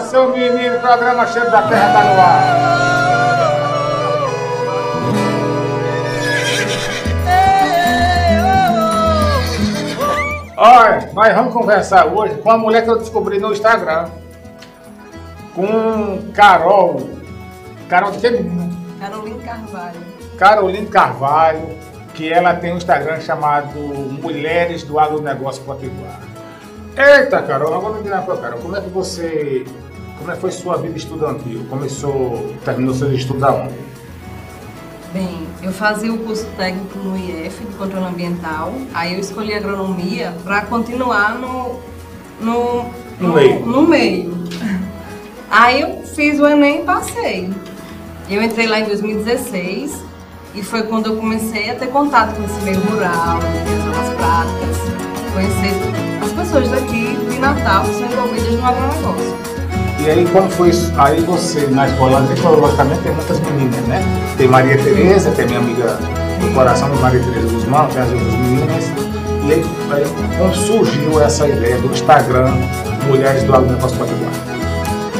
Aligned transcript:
seu 0.00 0.28
menino, 0.30 0.78
programa 0.80 1.26
cheio 1.26 1.50
da 1.50 1.62
terra 1.62 1.92
tá 1.92 2.04
no 2.04 2.20
ar. 2.20 2.86
Olha, 10.58 11.10
nós 11.12 11.34
vamos 11.34 11.52
conversar 11.52 12.06
hoje 12.06 12.36
com 12.36 12.50
a 12.50 12.56
mulher 12.56 12.82
que 12.82 12.90
eu 12.90 12.98
descobri 12.98 13.38
no 13.38 13.52
Instagram. 13.52 14.08
Com 15.54 16.32
Carol. 16.32 17.10
Carol 17.88 18.10
de 18.10 18.18
que 18.18 18.30
menina? 18.30 18.74
Caroline 18.98 19.38
Carvalho. 19.40 20.00
Caroline 20.38 20.86
Carvalho, 20.86 21.68
que 22.14 22.32
ela 22.32 22.54
tem 22.54 22.72
um 22.72 22.78
Instagram 22.78 23.20
chamado 23.20 23.78
Mulheres 23.78 24.82
do 24.82 24.98
Agronegócio 24.98 25.62
Potiguar. 25.62 26.35
Eita, 26.96 27.42
Carol, 27.42 27.74
agora 27.74 27.94
me 27.96 28.02
diga 28.02 28.22
para 28.22 28.36
Carol, 28.38 28.58
como 28.60 28.76
é 28.76 28.80
que 28.80 28.88
você. 28.88 29.64
Como 30.18 30.30
é 30.30 30.34
que 30.34 30.40
foi 30.40 30.50
sua 30.50 30.78
vida 30.78 30.96
estudantil? 30.96 31.66
Começou, 31.68 32.54
terminou 32.64 32.94
seus 32.94 33.12
estudos 33.12 33.42
aonde? 33.42 33.74
Bem, 35.12 35.46
eu 35.62 35.72
fazia 35.72 36.12
o 36.12 36.18
curso 36.18 36.46
técnico 36.56 36.98
no 36.98 37.16
IF 37.16 37.64
de 37.64 37.74
controle 37.76 38.06
ambiental, 38.06 38.72
aí 38.94 39.14
eu 39.14 39.20
escolhi 39.20 39.54
agronomia 39.54 40.34
para 40.42 40.62
continuar 40.62 41.34
no, 41.38 41.80
no, 42.40 42.86
No 43.20 43.32
meio. 43.34 43.60
no 43.66 43.82
meio. 43.82 44.34
Aí 45.50 45.80
eu 45.82 46.02
fiz 46.02 46.40
o 46.40 46.46
Enem 46.46 46.80
e 46.80 46.84
passei. 46.84 47.50
Eu 48.28 48.42
entrei 48.42 48.66
lá 48.66 48.80
em 48.80 48.84
2016 48.86 50.02
e 50.54 50.62
foi 50.62 50.82
quando 50.84 51.06
eu 51.06 51.16
comecei 51.16 51.70
a 51.70 51.74
ter 51.76 51.86
contato 51.88 52.34
com 52.34 52.42
esse 52.44 52.60
meio 52.62 52.80
rural, 52.80 53.38
as 53.38 53.96
aulas 53.96 54.16
práticas, 54.16 54.76
conhecer 55.36 55.74
as 56.22 56.32
pessoas 56.32 56.70
daqui 56.70 57.14
de 57.30 57.38
Natal 57.38 57.84
que 57.84 57.94
são 57.94 58.06
envolvidas 58.06 58.54
no 58.54 58.66
agronegócio. 58.66 59.36
E 60.00 60.10
aí, 60.10 60.26
quando 60.32 60.50
foi 60.50 60.70
isso? 60.70 60.90
Aí 60.96 61.20
você, 61.20 61.66
na 61.66 61.86
escola, 61.86 62.20
logicamente, 62.20 63.00
tem 63.02 63.12
muitas 63.12 63.38
meninas, 63.40 63.80
né? 63.86 64.02
Tem 64.38 64.48
Maria 64.48 64.78
Tereza, 64.78 65.30
que 65.32 65.42
é 65.42 65.44
minha 65.44 65.58
amiga 65.58 65.98
do 66.40 66.54
coração, 66.54 66.88
Maria 66.96 67.20
Tereza 67.20 67.48
Guzmão, 67.48 67.86
tem 67.88 68.02
as 68.02 68.12
outras 68.12 68.32
meninas. 68.32 68.84
E 69.44 69.52
aí, 69.52 69.64
aí 69.90 70.04
como 70.38 70.54
surgiu 70.54 71.20
essa 71.20 71.46
ideia 71.46 71.76
do 71.78 71.92
Instagram 71.92 72.54
Mulheres 73.06 73.42
do 73.44 73.54
Agronegócio 73.54 73.96
Potiguar? 73.98 74.32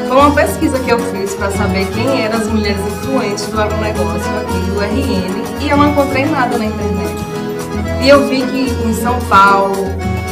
Foi 0.09 0.17
uma 0.17 0.31
pesquisa 0.31 0.79
que 0.79 0.91
eu 0.91 0.99
fiz 0.99 1.35
para 1.35 1.51
saber 1.51 1.87
quem 1.89 2.23
eram 2.25 2.39
as 2.39 2.47
mulheres 2.47 2.81
influentes 2.81 3.47
do 3.47 3.61
agronegócio 3.61 4.31
aqui 4.41 4.71
do 4.71 4.81
RN 4.81 5.45
e 5.61 5.69
eu 5.69 5.77
não 5.77 5.91
encontrei 5.91 6.25
nada 6.27 6.57
na 6.57 6.65
internet. 6.65 7.26
E 8.07 8.09
eu 8.09 8.23
vi 8.29 8.41
que 8.47 8.87
em 8.87 8.95
São 8.95 9.19
Paulo, 9.23 9.75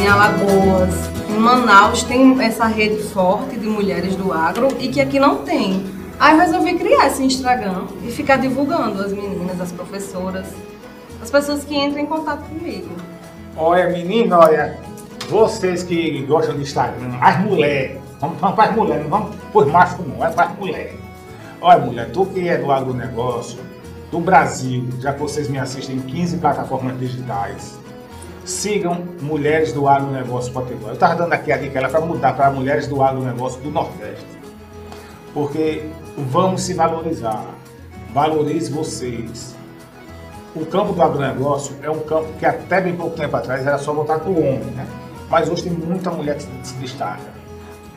em 0.01 0.07
Alagoas, 0.07 0.95
em 1.29 1.37
Manaus 1.37 2.05
tem 2.05 2.41
essa 2.41 2.67
rede 2.67 3.03
forte 3.03 3.57
de 3.57 3.67
mulheres 3.67 4.15
do 4.15 4.33
agro 4.33 4.69
e 4.79 4.87
que 4.87 5.01
aqui 5.01 5.19
não 5.19 5.39
tem. 5.39 5.85
Aí 6.21 6.37
eu 6.37 6.41
resolvi 6.41 6.75
criar 6.79 7.09
esse 7.09 7.25
Instagram 7.25 7.87
e 8.05 8.13
ficar 8.13 8.37
divulgando 8.37 9.03
as 9.03 9.13
meninas, 9.13 9.61
as 9.61 9.73
professoras, 9.73 10.47
as 11.21 11.29
pessoas 11.33 11.65
que 11.65 11.75
entram 11.77 12.01
em 12.01 12.07
contato 12.07 12.45
comigo. 12.45 12.91
Olha, 13.57 13.91
menina, 13.91 14.39
olha, 14.39 14.79
vocês 15.29 15.83
que 15.83 16.23
gostam 16.29 16.55
de 16.55 16.63
Instagram, 16.63 17.19
as 17.21 17.41
mulheres, 17.41 17.99
vamos, 18.21 18.39
para 18.39 18.71
as 18.71 18.77
mulheres, 18.77 19.03
não 19.03 19.11
vamos 19.11 19.37
por 19.53 19.67
machos 19.67 20.07
não, 20.07 20.25
é 20.25 20.31
para 20.31 20.45
as 20.45 20.57
mulheres. 20.57 20.95
Olha, 21.61 21.81
mulher, 21.81 22.09
tu 22.13 22.25
que 22.27 22.49
é 22.49 22.57
do 22.57 22.71
agronegócio, 22.71 23.59
do 24.15 24.21
Brasil, 24.21 24.87
já 25.01 25.13
que 25.13 25.19
vocês 25.19 25.49
me 25.49 25.59
assistem 25.59 25.97
em 25.97 26.01
15 26.01 26.37
plataformas 26.37 26.97
digitais, 27.01 27.77
sigam 28.45 29.03
Mulheres 29.21 29.73
do 29.73 29.89
Agronegócio 29.89 30.53
Potiguar. 30.53 30.91
Eu 30.91 30.95
estava 30.95 31.17
dando 31.17 31.33
aqui 31.33 31.51
a 31.51 31.57
dica 31.57 31.89
para 31.89 32.01
mudar 32.01 32.33
para 32.37 32.49
Mulheres 32.49 32.87
do 32.87 33.03
Agronegócio 33.03 33.61
do 33.61 33.73
Nordeste. 33.73 34.25
Porque 35.33 35.91
vamos 36.17 36.63
se 36.63 36.75
valorizar. 36.75 37.45
Valorize 38.13 38.71
vocês. 38.71 39.57
O 40.55 40.65
campo 40.65 40.93
do 40.93 41.03
agronegócio 41.03 41.75
é 41.83 41.91
um 41.91 41.99
campo 41.99 42.29
que 42.39 42.47
até 42.47 42.81
bem 42.81 42.95
pouco 42.95 43.17
tempo 43.17 43.35
atrás 43.37 43.67
era 43.67 43.79
só 43.79 43.93
voltar 43.93 44.21
para 44.21 44.31
o 44.31 44.39
homem, 44.39 44.71
né? 44.77 44.87
Mas 45.29 45.49
hoje 45.49 45.65
tem 45.65 45.73
muita 45.73 46.13
mulher 46.13 46.37
que 46.37 46.45
se- 46.45 46.49
se 46.63 46.75
destaca. 46.75 47.35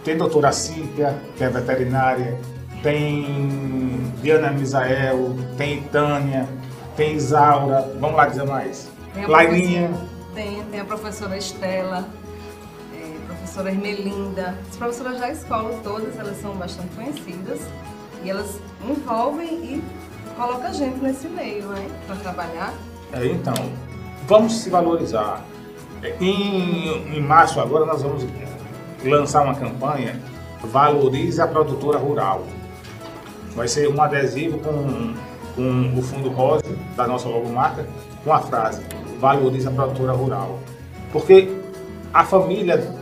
Tem 0.03 0.17
doutora 0.17 0.51
Cíntia, 0.51 1.16
que 1.38 1.44
é 1.44 1.49
veterinária, 1.49 2.39
tem 2.81 4.11
Diana 4.21 4.51
Misael, 4.51 5.35
tem 5.57 5.81
Tânia, 5.83 6.47
tem 6.95 7.15
Isaura, 7.15 7.91
vamos 7.99 8.17
lá 8.17 8.27
dizer 8.27 8.45
mais. 8.45 8.89
Tem 9.13 9.23
a 9.23 9.27
Laininha, 9.27 9.91
Tem, 10.33 10.63
tem 10.65 10.79
a 10.79 10.85
professora 10.85 11.37
Estela, 11.37 12.07
é, 12.93 13.25
professora 13.25 13.71
Ermelinda. 13.71 14.57
As 14.69 14.77
professoras 14.77 15.19
da 15.19 15.31
escola 15.31 15.79
todas, 15.83 16.17
elas 16.17 16.37
são 16.41 16.55
bastante 16.55 16.89
conhecidas 16.95 17.61
e 18.23 18.29
elas 18.29 18.59
envolvem 18.87 19.47
e 19.47 19.83
colocam 20.35 20.67
a 20.67 20.73
gente 20.73 20.99
nesse 20.99 21.27
meio, 21.27 21.67
né? 21.67 21.87
Para 22.05 22.16
trabalhar. 22.17 22.73
É, 23.13 23.25
então, 23.25 23.55
vamos 24.27 24.57
se 24.57 24.69
valorizar. 24.69 25.43
Em, 26.21 27.17
em 27.17 27.21
março 27.21 27.59
agora 27.59 27.85
nós 27.85 28.03
vamos 28.03 28.23
lançar 29.03 29.43
uma 29.43 29.55
campanha 29.55 30.19
Valorize 30.63 31.41
a 31.41 31.47
Produtora 31.47 31.97
Rural. 31.97 32.43
Vai 33.57 33.68
ser 33.68 33.90
um 33.90 34.00
adesivo 34.00 34.59
com, 34.59 35.16
com 35.56 35.97
o 35.97 36.01
fundo 36.03 36.29
rosa 36.29 36.63
da 36.95 37.07
nossa 37.07 37.28
logomarca 37.28 37.88
com 38.23 38.31
a 38.31 38.40
frase 38.40 38.84
Valorize 39.19 39.68
a 39.68 39.72
Produtora 39.72 40.13
Rural. 40.13 40.59
Porque 41.12 41.50
a 42.13 42.23
família, 42.23 42.94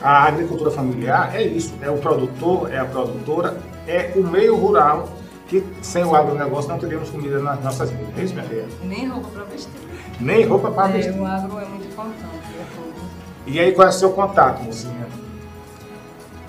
a 0.00 0.24
agricultura 0.24 0.70
familiar 0.70 1.34
é 1.36 1.42
isso, 1.42 1.74
é 1.82 1.90
o 1.90 1.98
produtor, 1.98 2.72
é 2.72 2.78
a 2.78 2.86
produtora, 2.86 3.58
é 3.86 4.12
o 4.16 4.22
meio 4.26 4.56
rural 4.56 5.10
que 5.46 5.62
sem 5.82 6.02
o 6.04 6.16
agronegócio 6.16 6.70
não 6.70 6.78
teríamos 6.78 7.10
comida 7.10 7.38
nas 7.40 7.62
nossas 7.62 7.90
vidas. 7.90 8.08
É 8.16 8.22
isso, 8.22 8.32
minha 8.32 8.46
filha? 8.46 8.66
Nem 8.84 9.06
roupa 9.08 9.28
para 9.28 9.44
vestir. 9.44 9.72
Nem 10.18 10.46
roupa 10.46 10.70
para 10.70 10.88
É, 10.88 10.92
vestir. 10.92 11.20
o 11.20 11.26
agro 11.26 11.58
é 11.58 11.64
muito 11.66 11.86
importante. 11.86 12.16
é. 12.24 13.50
E 13.50 13.60
aí, 13.60 13.72
qual 13.72 13.88
é 13.88 13.90
o 13.90 13.92
seu 13.92 14.10
contato, 14.12 14.62
mocinha? 14.62 15.06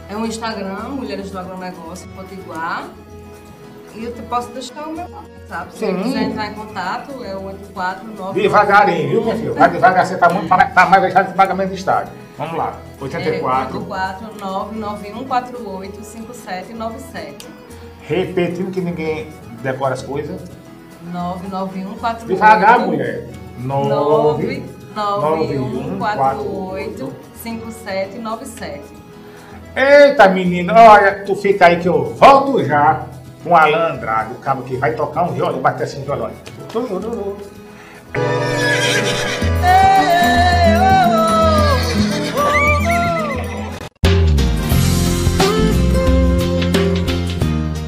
É 0.10 0.16
um 0.16 0.26
Instagram, 0.26 0.90
Mulheres 0.92 1.30
do 1.30 1.40
Agronegócio 1.40 2.08
Potiguar. 2.16 2.88
E 3.96 4.06
eu 4.06 4.14
te 4.14 4.22
posso 4.24 4.50
deixar 4.50 4.88
o 4.88 4.94
meu 4.94 5.06
WhatsApp. 5.06 5.76
Se 5.76 5.94
quiser 5.94 6.24
entrar 6.24 6.48
em 6.48 6.56
contato, 6.56 7.24
é 7.24 7.36
o 7.36 7.44
849. 7.46 8.42
Devagarinho, 8.42 9.10
viu, 9.10 9.22
minha 9.22 9.36
filha? 9.36 9.54
Vai 9.54 9.70
devagar, 9.70 10.04
você 10.06 10.18
tá 10.18 10.30
muito 10.30 10.50
tá 10.50 10.86
mais 10.88 11.02
deixado 11.04 11.28
de 11.28 11.34
pagamento 11.34 11.70
de 11.70 11.76
estádio. 11.76 12.12
Vamos 12.38 12.58
lá. 12.58 12.74
84. 13.00 13.78
84 13.78 14.40
99148 14.40 16.04
5797. 16.04 17.48
Repetindo 18.02 18.72
que 18.72 18.82
ninguém 18.82 19.30
decora 19.62 19.94
as 19.94 20.02
coisas. 20.02 20.42
99148 21.12 22.28
Devagar, 22.28 22.80
mulher. 22.80 23.30
9 23.60 24.64
99148 24.96 27.14
5797. 27.36 28.82
Eita, 29.76 30.28
menina, 30.30 30.74
olha, 30.74 31.24
tu 31.26 31.36
fica 31.36 31.66
aí 31.68 31.80
que 31.80 31.88
eu 31.88 32.06
volto 32.16 32.64
já 32.64 33.06
com 33.44 33.56
Alan 33.56 33.94
Andrade, 33.96 34.34
o 34.34 34.38
cabo 34.38 34.64
que 34.64 34.78
vai 34.78 34.96
tocar 34.96 35.24
um 35.24 35.34
violão, 35.34 35.62
bater 35.62 35.84
assim 35.84 36.00
no 36.00 36.06
violão. 36.06 36.32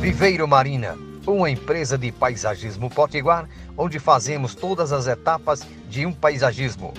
Viveiro 0.02 0.48
Marina, 0.48 0.98
uma 1.26 1.50
empresa 1.50 1.98
de 1.98 2.12
paisagismo 2.12 2.90
potiguar, 2.90 3.48
onde 3.78 3.98
fazemos 3.98 4.56
todas 4.56 4.92
as 4.92 5.08
etapas 5.08 5.66
de 5.90 6.06
um 6.06 6.12
paisagismo: 6.12 6.94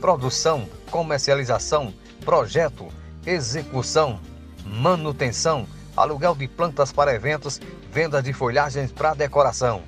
produção, 0.00 0.68
comercialização, 0.90 1.94
projeto, 2.24 2.88
execução, 3.26 4.20
manutenção, 4.66 5.66
aluguel 5.96 6.34
de 6.34 6.48
plantas 6.48 6.92
para 6.92 7.14
eventos, 7.14 7.60
venda 7.92 8.22
de 8.22 8.32
folhagens 8.32 8.90
para 8.90 9.12
decoração. 9.12 9.82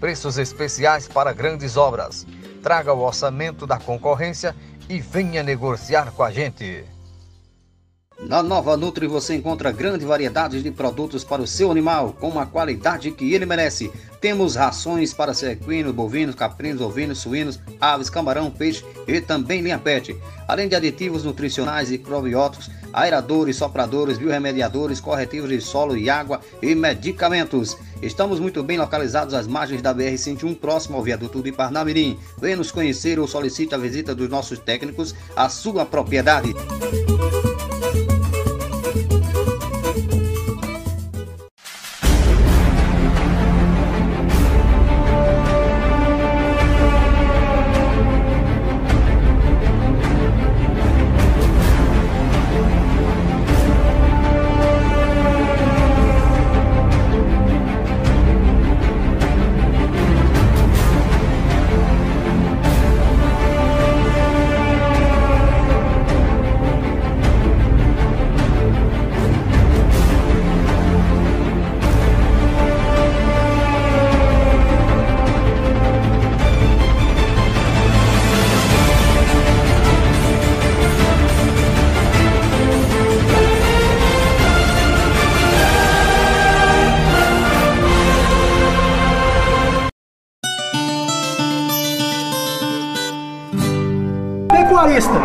Preços 0.00 0.38
especiais 0.38 1.06
para 1.06 1.34
grandes 1.34 1.76
obras. 1.76 2.26
Traga 2.62 2.94
o 2.94 3.04
orçamento 3.04 3.66
da 3.66 3.78
concorrência 3.78 4.56
e 4.88 5.00
venha 5.00 5.42
negociar 5.42 6.10
com 6.12 6.22
a 6.22 6.30
gente. 6.30 6.95
Na 8.20 8.42
Nova 8.42 8.76
Nutri 8.76 9.06
você 9.06 9.34
encontra 9.34 9.70
grande 9.70 10.04
variedade 10.04 10.62
de 10.62 10.70
produtos 10.70 11.22
para 11.22 11.42
o 11.42 11.46
seu 11.46 11.70
animal, 11.70 12.14
com 12.18 12.40
a 12.40 12.46
qualidade 12.46 13.10
que 13.10 13.34
ele 13.34 13.44
merece. 13.44 13.92
Temos 14.20 14.56
rações 14.56 15.12
para 15.12 15.32
equinos, 15.50 15.94
bovinos, 15.94 16.34
caprinos, 16.34 16.80
ovinos, 16.80 17.18
suínos, 17.18 17.60
aves, 17.80 18.08
camarão, 18.08 18.50
peixe 18.50 18.82
e 19.06 19.20
também 19.20 19.60
linha 19.60 19.78
pet. 19.78 20.16
Além 20.48 20.66
de 20.66 20.74
aditivos 20.74 21.24
nutricionais 21.24 21.92
e 21.92 21.98
probióticos, 21.98 22.70
aeradores, 22.92 23.56
sopradores, 23.56 24.16
biorremediadores, 24.16 24.98
corretivos 24.98 25.50
de 25.50 25.60
solo 25.60 25.96
e 25.96 26.08
água 26.08 26.40
e 26.62 26.74
medicamentos. 26.74 27.76
Estamos 28.00 28.40
muito 28.40 28.62
bem 28.62 28.78
localizados 28.78 29.34
às 29.34 29.46
margens 29.46 29.82
da 29.82 29.94
BR-101, 29.94 30.58
próximo 30.58 30.96
ao 30.96 31.02
viaduto 31.02 31.42
de 31.42 31.52
Parnamirim. 31.52 32.18
Venha 32.38 32.56
nos 32.56 32.72
conhecer 32.72 33.18
ou 33.18 33.28
solicite 33.28 33.74
a 33.74 33.78
visita 33.78 34.14
dos 34.14 34.28
nossos 34.28 34.58
técnicos 34.58 35.14
à 35.36 35.48
sua 35.50 35.84
propriedade. 35.84 36.54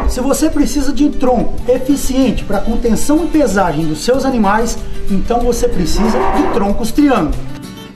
Se 0.10 0.20
você 0.20 0.50
precisa 0.50 0.92
de 0.92 1.06
um 1.06 1.12
tronco 1.12 1.54
eficiente 1.70 2.44
para 2.44 2.60
contenção 2.60 3.24
e 3.24 3.28
pesagem 3.28 3.86
dos 3.86 4.04
seus 4.04 4.26
animais, 4.26 4.78
então 5.10 5.40
você 5.40 5.66
precisa 5.68 6.18
de 6.36 6.54
troncos 6.54 6.92
triângulo. 6.92 7.34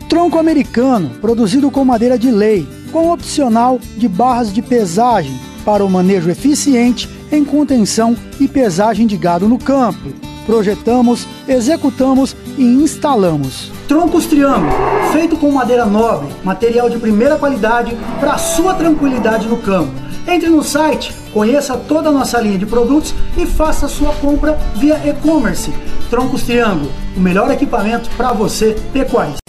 Tronco 0.07 0.37
americano, 0.37 1.09
produzido 1.19 1.69
com 1.69 1.83
madeira 1.83 2.17
de 2.17 2.31
lei, 2.31 2.65
com 2.93 3.11
opcional 3.11 3.77
de 3.97 4.07
barras 4.07 4.53
de 4.53 4.61
pesagem 4.61 5.37
para 5.65 5.83
o 5.83 5.89
manejo 5.89 6.29
eficiente 6.29 7.09
em 7.29 7.43
contenção 7.43 8.15
e 8.39 8.47
pesagem 8.47 9.05
de 9.05 9.17
gado 9.17 9.49
no 9.49 9.57
campo. 9.57 10.13
Projetamos, 10.45 11.27
executamos 11.45 12.37
e 12.57 12.63
instalamos. 12.63 13.69
Troncos 13.87 14.27
Triângulo, 14.27 14.71
feito 15.11 15.35
com 15.35 15.51
madeira 15.51 15.85
nobre, 15.85 16.29
material 16.43 16.89
de 16.89 16.97
primeira 16.99 17.37
qualidade 17.37 17.97
para 18.19 18.37
sua 18.37 18.73
tranquilidade 18.75 19.47
no 19.49 19.57
campo. 19.57 20.04
Entre 20.27 20.49
no 20.49 20.63
site, 20.63 21.13
conheça 21.31 21.77
toda 21.77 22.09
a 22.09 22.11
nossa 22.11 22.41
linha 22.41 22.57
de 22.57 22.65
produtos 22.65 23.13
e 23.37 23.45
faça 23.45 23.87
sua 23.87 24.11
compra 24.13 24.57
via 24.75 24.99
e-commerce. 25.07 25.71
Troncos 26.09 26.43
Triângulo, 26.43 26.91
o 27.15 27.19
melhor 27.19 27.51
equipamento 27.51 28.09
para 28.17 28.33
você, 28.33 28.75
pecuarista. 28.91 29.39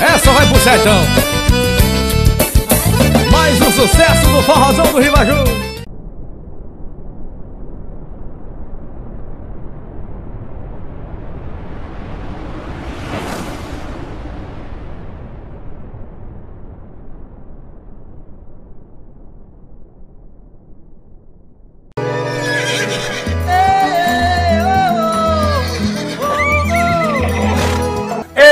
Essa 0.00 0.32
vai 0.32 0.46
pro 0.48 0.60
sertão. 0.60 1.02
Mais 3.30 3.60
um 3.60 3.70
sucesso 3.70 4.26
do 4.30 4.42
forrozão 4.42 4.86
do 4.92 4.98
Ribaju. 4.98 5.79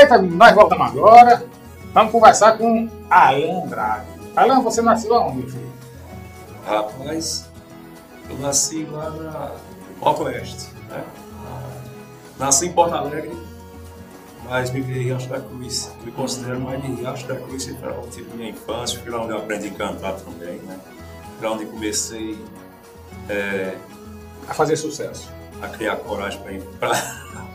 Eita, 0.09 0.21
nós 0.23 0.55
voltamos 0.55 0.87
agora. 0.87 1.45
Vamos 1.93 2.11
conversar 2.11 2.57
com 2.57 2.89
Alan 3.11 3.63
Andrade. 3.63 4.07
Alan, 4.35 4.61
você 4.61 4.81
nasceu 4.81 5.13
aonde, 5.13 5.43
filho? 5.51 5.71
Rapaz, 6.65 7.47
eu 8.27 8.37
nasci 8.39 8.85
lá 8.85 9.09
na 9.11 9.51
Alto 10.01 10.23
Oeste, 10.23 10.71
né? 10.89 11.03
Nasci 12.39 12.67
em 12.67 12.71
Porto 12.73 12.95
Alegre, 12.95 13.37
mas 14.45 14.71
me 14.71 14.81
criei 14.83 15.01
em 15.03 15.05
Riacho 15.05 15.29
da 15.29 15.39
Cruz. 15.41 15.91
Me 16.03 16.11
considero 16.11 16.59
mais 16.59 16.81
de 16.81 16.87
Riacho 16.87 17.27
da 17.27 17.35
Cruz, 17.35 17.65
que 17.65 17.73
foi 17.75 17.91
onde 17.91 18.07
tive 18.09 18.35
minha 18.35 18.49
infância, 18.49 18.99
foi 18.99 19.11
lá 19.11 19.21
onde 19.21 19.31
eu 19.33 19.37
aprendi 19.37 19.67
a 19.67 19.71
cantar 19.73 20.13
também, 20.13 20.57
né? 20.59 20.79
Foi 21.37 21.47
lá 21.47 21.53
onde 21.55 21.65
comecei 21.67 22.43
é, 23.27 23.75
A 24.47 24.53
fazer 24.55 24.75
sucesso. 24.75 25.29
a 25.61 25.67
criar 25.67 25.97
coragem 25.97 26.41
para. 26.79 26.93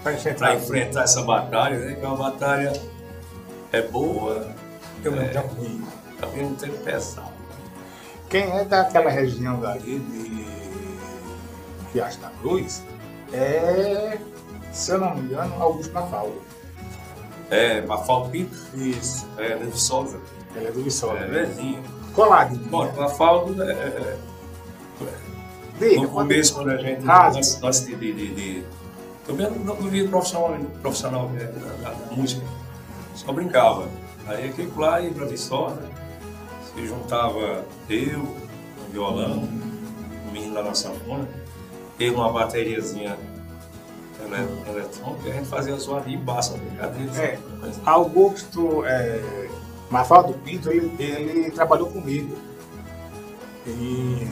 Para 0.04 0.54
enfrentar 0.54 1.02
essa 1.02 1.22
batalha, 1.22 1.78
né? 1.78 1.94
Que 1.94 2.04
é 2.04 2.08
uma 2.08 2.30
batalha 2.30 2.72
é 3.72 3.82
boa, 3.82 4.54
Eu 5.02 5.12
não 5.12 5.26
tenho 5.26 5.46
ruim. 5.46 5.84
também 6.20 6.42
não 6.42 6.54
tem 6.54 6.70
pesado. 6.70 7.32
Quem 8.28 8.50
é 8.50 8.64
daquela 8.64 9.10
região 9.10 9.58
dali 9.60 9.98
de 9.98 10.44
Riacho 11.92 12.20
da 12.20 12.30
Cruz 12.40 12.82
é, 13.32 14.18
se 14.72 14.92
eu 14.92 14.98
não 14.98 15.14
me 15.16 15.22
engano, 15.22 15.60
Augusto 15.60 15.92
Mafalda. 15.92 16.34
É, 17.50 17.80
Mafaldo 17.80 18.30
Pinto, 18.30 18.56
Isso. 18.74 19.26
é, 19.38 19.56
de 19.56 19.80
Souza, 19.80 20.20
Ele 20.54 20.68
é 20.68 20.70
do 20.70 20.82
Viçosa. 20.82 21.18
é 21.18 21.44
vizinho. 21.44 21.82
Coladinho. 22.14 22.64
Bom, 22.68 22.92
Mafaldo 22.92 23.60
é, 23.62 23.72
é, 23.72 24.16
Diga, 25.78 26.02
no 26.02 26.08
começo, 26.08 26.54
quando 26.54 26.70
a 26.70 26.76
gente, 26.76 27.04
Rasga. 27.04 27.70
de, 27.70 27.96
de, 27.96 28.34
de, 28.34 28.64
também 29.26 29.50
não 29.50 29.74
não 29.76 29.88
via 29.88 30.08
profissional, 30.08 30.56
profissional 30.80 31.28
né, 31.30 31.44
da 31.82 32.14
música, 32.14 32.42
só 33.14 33.32
brincava. 33.32 33.88
Aí 34.26 34.48
aquele 34.48 34.72
lá 34.76 35.00
ia 35.00 35.12
pra 35.12 35.26
Viçosa, 35.26 35.82
se 36.74 36.86
juntava 36.86 37.64
eu, 37.88 38.20
um 38.20 38.92
violão, 38.92 39.38
um 40.28 40.30
menino 40.32 40.54
lá 40.54 40.62
na 40.62 40.74
sanfona, 40.74 41.28
eu 42.00 42.14
uma 42.14 42.32
bateriazinha 42.32 43.16
ele- 44.20 44.70
eletrônica, 44.70 45.28
e 45.28 45.30
a 45.30 45.34
gente 45.34 45.48
fazia 45.48 45.76
zoadinha 45.76 46.16
e 46.16 46.20
basta, 46.20 46.56
brincadeira. 46.56 47.12
É. 47.22 47.38
Augusto 47.84 48.84
é, 48.86 49.48
Mafaldo 49.90 50.32
Pinto, 50.34 50.70
ele, 50.70 50.90
ele 50.98 51.50
trabalhou 51.50 51.88
comigo. 51.88 52.36
E 53.66 54.26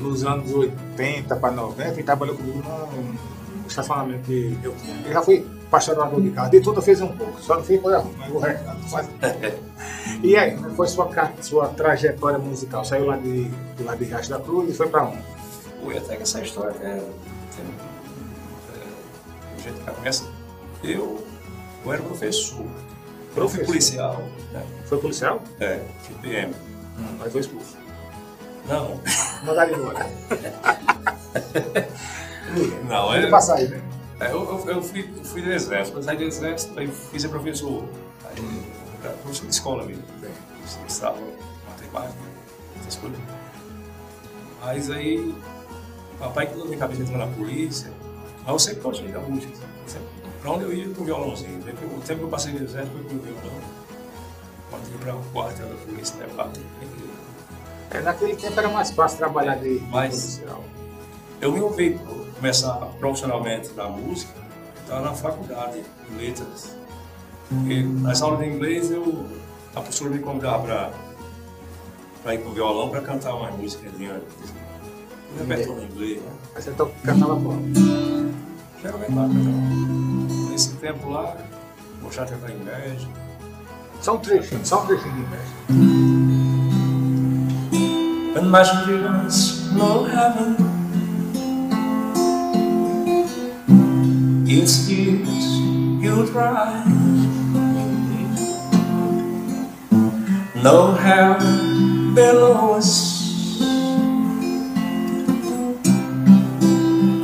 nos 0.00 0.24
anos 0.24 0.52
80 0.52 1.36
para 1.36 1.52
90, 1.52 1.92
ele 1.94 2.02
trabalhou 2.02 2.36
comigo 2.36 2.58
no 2.58 3.18
estacionamento 3.80 4.24
que 4.24 4.58
eu. 4.62 4.74
Ele 5.04 5.12
já 5.12 5.22
foi 5.22 5.46
pastorador 5.70 6.20
de 6.20 6.30
carro, 6.30 6.50
de 6.50 6.60
tudo 6.60 6.80
fez 6.80 7.00
um 7.02 7.08
pouco, 7.08 7.40
só 7.42 7.56
não 7.56 7.62
fez 7.64 7.80
coisa 7.80 7.98
ruim, 7.98 8.14
mas 8.18 8.30
o 8.32 8.38
resto 8.38 8.64
não 8.64 8.88
faz. 8.88 9.08
E 10.22 10.36
aí, 10.36 10.56
como 10.56 10.74
foi 10.74 10.86
sua, 10.86 11.10
sua 11.42 11.68
trajetória 11.68 12.38
musical? 12.38 12.84
Saiu 12.84 13.06
lá 13.06 13.16
de, 13.16 13.48
de 13.48 13.82
lá 13.82 13.94
de 13.94 14.04
Riacho 14.04 14.30
da 14.30 14.38
Cruz 14.40 14.70
e 14.70 14.74
foi 14.74 14.88
para 14.88 15.04
onde? 15.04 15.22
Foi 15.82 15.98
até 15.98 16.16
que 16.16 16.22
essa 16.22 16.40
história 16.40 16.72
tem, 16.72 16.90
é, 16.90 16.96
do 19.56 19.62
jeito 19.62 19.78
que 19.80 19.88
ela 19.88 19.96
começa. 19.96 20.24
Eu, 20.82 21.24
eu 21.84 21.92
era 21.92 22.02
professor. 22.02 22.60
Eu 22.60 22.66
fui 22.66 23.34
Professor. 23.34 23.66
policial. 23.66 24.22
Né? 24.52 24.62
Foi 24.86 24.98
policial? 24.98 25.42
É, 25.60 25.80
fui 26.02 26.14
PM. 26.22 26.54
Mas 27.18 27.32
foi 27.32 27.40
expulso. 27.42 27.76
Não, 28.66 28.98
Mandaram 29.44 29.78
embora. 29.78 30.06
não, 32.88 33.12
é. 33.14 33.26
passa 33.28 33.54
aí, 33.54 33.68
né? 33.68 33.82
é, 34.20 34.26
eu, 34.32 34.42
eu, 34.64 34.70
eu 34.76 34.82
fui, 34.82 35.02
fui 35.24 35.42
do 35.42 35.52
exército, 35.52 35.96
mas 35.96 36.08
aí 36.08 36.16
do 36.16 36.22
exército, 36.24 36.78
aí 36.78 36.86
fui 36.88 37.18
ser 37.20 37.28
professor. 37.28 37.84
Aí, 38.24 38.62
era 39.02 39.12
professor 39.14 39.46
de 39.46 39.52
escola 39.54 39.84
mesmo. 39.84 40.02
Estava 40.88 41.16
matemática, 41.68 42.18
essas 42.80 42.96
coisas. 42.96 43.18
Mas 44.64 44.90
aí, 44.90 45.34
papai 46.18 46.46
que 46.46 46.56
minha 46.56 46.78
cabeça 46.78 47.02
entrou 47.02 47.18
na 47.18 47.26
polícia, 47.28 47.92
mas 48.40 48.48
eu 48.48 48.58
sempre 48.58 48.80
gostei 48.80 49.08
da 49.12 49.20
música. 49.20 49.52
Sempre, 49.86 50.06
pra 50.42 50.50
onde 50.52 50.64
eu 50.64 50.72
ia 50.72 50.88
com 50.92 51.04
violãozinho. 51.04 51.58
né? 51.58 51.72
O 51.72 52.00
tempo 52.00 52.18
que 52.20 52.24
eu 52.24 52.28
passei 52.28 52.52
no 52.52 52.64
exército 52.64 52.92
foi 52.96 53.02
com 53.04 53.18
violão. 53.18 53.60
Quando 54.70 54.90
ia 54.90 54.98
para 54.98 55.14
o 55.14 55.22
quartel 55.32 55.66
da 55.68 55.74
polícia, 55.76 56.16
né? 56.16 56.26
Pra- 56.34 56.48
É, 57.92 58.00
naquele 58.00 58.34
tempo 58.34 58.58
era 58.58 58.68
mais 58.68 58.90
fácil 58.90 59.18
trabalhar 59.18 59.54
de, 59.56 59.78
de 59.78 59.86
Mas- 59.86 60.10
policial. 60.38 60.64
Eu 61.40 61.52
me 61.52 61.60
ouvi 61.60 62.00
começar 62.36 62.74
profissionalmente 62.98 63.70
na 63.76 63.88
música, 63.88 64.32
estava 64.82 65.00
na 65.02 65.12
faculdade 65.14 65.82
de 66.08 66.16
letras. 66.16 66.76
Porque 67.48 67.82
nas 67.82 68.20
aulas 68.22 68.40
de 68.40 68.46
inglês 68.46 68.90
eu, 68.90 69.26
a 69.74 69.80
professora 69.80 70.10
me 70.10 70.18
convidava 70.18 70.92
para 72.22 72.34
ir 72.34 72.38
com 72.38 72.50
violão 72.50 72.88
para 72.90 73.00
cantar 73.02 73.34
uma 73.34 73.50
música 73.52 73.88
de 73.90 74.04
um 74.06 74.20
repertório 75.38 75.82
em 75.82 75.86
inglês. 75.86 76.20
Né? 76.22 76.28
Aí 76.56 76.62
você 76.62 76.70
to- 76.72 76.90
cantava 77.04 77.36
qual? 77.40 77.56
Geralmente 78.82 79.14
lá 79.14 79.22
cantava. 79.22 80.50
Nesse 80.50 80.74
tempo 80.74 81.08
lá, 81.10 81.36
mostrar 82.02 82.26
tentar 82.26 82.50
inveja. 82.50 83.08
Só 84.00 84.14
um 84.16 84.18
trechinho, 84.18 84.64
só 84.66 84.82
um 84.82 84.86
trechinho 84.86 85.14
de 85.14 85.20
inveja. 85.20 85.56
Imagine 88.38 88.86
there's 88.86 89.72
no 89.72 90.04
heaven. 90.06 90.75
It's 94.48 94.88
years 94.88 95.46
you 96.00 96.26
try. 96.32 96.84
No 100.62 100.94
hell 100.94 101.38
below 102.14 102.74
us. 102.76 103.60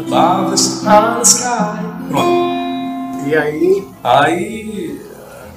Above 0.06 0.50
the 0.50 0.56
sky. 1.24 1.78
Pronto. 2.10 3.28
E 3.28 3.36
aí, 3.36 3.92
Aí 4.04 5.00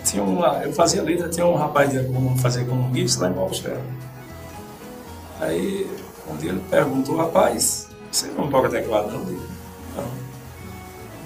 tinha 0.03 0.21
uma, 0.23 0.61
eu 0.63 0.71
fazia 0.71 1.01
letra, 1.01 1.27
tinha 1.29 1.47
um 1.47 1.55
rapaz 1.55 1.89
de 1.89 2.03
como 2.03 2.37
fazer 2.37 2.61
economista 2.61 3.23
lá 3.23 3.31
em 3.31 3.33
Balsfera. 3.33 3.81
Aí 5.41 5.89
um 6.31 6.37
dia 6.37 6.51
ele 6.51 6.61
perguntou, 6.69 7.17
rapaz, 7.17 7.87
você 8.11 8.27
não 8.37 8.47
toca 8.49 8.69
teclado 8.69 9.11
não? 9.11 9.19
Não. 9.21 10.24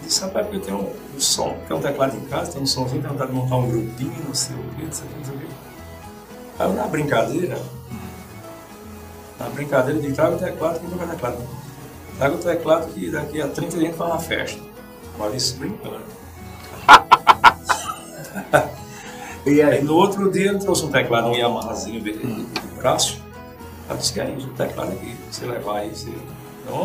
Ele 0.09 0.15
disse, 0.15 0.21
rapaz, 0.23 0.47
porque 0.47 0.57
eu 0.57 0.61
tenho 0.61 0.77
um, 0.79 1.15
um 1.15 1.19
som, 1.19 1.55
tem 1.67 1.77
um 1.77 1.81
teclado 1.81 2.17
em 2.17 2.21
casa, 2.21 2.51
tem 2.53 2.63
um 2.63 2.65
somzinho, 2.65 2.99
tem 2.99 3.11
vontade 3.11 3.29
de 3.31 3.37
montar 3.37 3.57
um 3.57 3.69
grupinho, 3.69 4.23
não 4.25 4.33
sei 4.33 4.55
o 4.55 4.59
quê, 4.75 4.85
não 4.85 4.91
sei 4.91 5.05
o 5.05 5.09
quê, 5.09 5.15
não. 5.27 6.65
Aí 6.65 6.67
eu, 6.67 6.73
na 6.73 6.87
brincadeira, 6.87 7.61
na 9.39 9.49
brincadeira, 9.49 9.99
eu 9.99 10.01
digo, 10.01 10.15
traga 10.15 10.35
o 10.35 10.39
teclado, 10.39 10.79
quem 10.79 10.89
toca 10.89 11.05
teclado? 11.05 11.37
Traga 12.17 12.35
o 12.35 12.37
teclado 12.39 12.91
que 12.91 13.11
daqui 13.11 13.39
a 13.39 13.47
30 13.49 13.59
dias 13.59 13.75
a 13.75 13.85
gente 13.85 13.97
faz 13.97 14.11
uma 14.11 14.19
festa. 14.19 14.61
Isso 15.35 15.57
brincando. 15.57 16.01
E 19.45 19.61
Aí 19.61 19.77
aí? 19.77 19.83
no 19.83 19.95
outro 19.95 20.29
dia 20.29 20.49
ele 20.49 20.59
trouxe 20.59 20.85
um 20.85 20.91
teclado, 20.91 21.27
um 21.27 21.33
Yamahazinho 21.33 22.03
no 22.03 22.75
braço. 22.75 23.21
Eu 23.89 23.95
disse 23.95 24.13
que 24.13 24.19
é 24.19 24.29
isso, 24.31 24.47
o 24.47 24.53
teclado 24.53 24.91
aqui, 24.91 25.15
você 25.31 25.45
levar 25.45 25.77
aí, 25.77 25.89
você. 25.89 26.11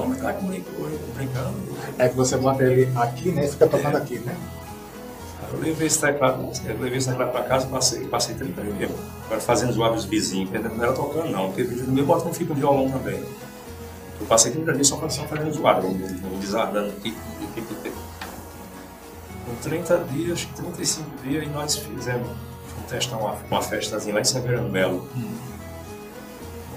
Mas 0.08 0.20
tá 0.20 0.32
comigo, 0.32 0.64
brincando. 1.14 1.56
É 1.98 2.08
que 2.08 2.16
você 2.16 2.36
bota 2.36 2.62
ele 2.62 2.90
aqui, 2.96 3.30
né? 3.30 3.44
E 3.44 3.48
fica 3.48 3.66
tocando 3.66 3.96
aqui, 3.96 4.18
né? 4.18 4.36
Eu 5.52 5.60
levei 5.60 5.86
esse 5.86 6.00
teclado, 6.00 6.50
eu 6.64 6.80
levei 6.80 6.98
esse 6.98 7.08
teclado 7.08 7.30
pra 7.30 7.42
casa 7.42 7.66
e 7.66 7.70
passei, 7.70 8.06
passei 8.06 8.34
30 8.34 8.62
dias. 8.62 8.90
Agora 9.26 9.40
fazendo 9.40 9.70
os 9.70 9.76
lábios 9.76 10.04
vizinhos, 10.04 10.50
porque 10.50 10.68
não 10.68 10.82
era 10.82 10.92
tocando 10.92 11.30
não, 11.30 11.46
porque 11.48 11.62
vídeo 11.62 11.86
do 11.86 11.92
meu 11.92 12.04
bota 12.04 12.24
não 12.24 12.34
fica 12.34 12.52
um 12.52 12.56
violão 12.56 12.90
também. 12.90 13.22
Eu 14.20 14.26
passei 14.26 14.52
30 14.52 14.72
dias 14.72 14.88
só 14.88 15.08
só 15.08 15.22
fazendo 15.24 15.50
os 15.50 15.58
lábios, 15.58 15.92
um 15.92 16.38
desardando 16.40 16.88
aqui. 16.88 17.16
Com 19.46 19.54
30 19.62 19.98
dias, 20.10 20.32
acho 20.32 20.48
que 20.48 20.54
35 20.54 21.10
dias, 21.22 21.44
e 21.44 21.48
nós 21.48 21.76
fizemos, 21.76 22.28
fomos 22.68 22.90
testar 22.90 23.16
uma, 23.18 23.36
uma 23.50 23.62
festazinha 23.62 24.14
lá 24.14 24.20
em 24.20 24.24
Severo 24.24 24.62
Melo. 24.62 25.08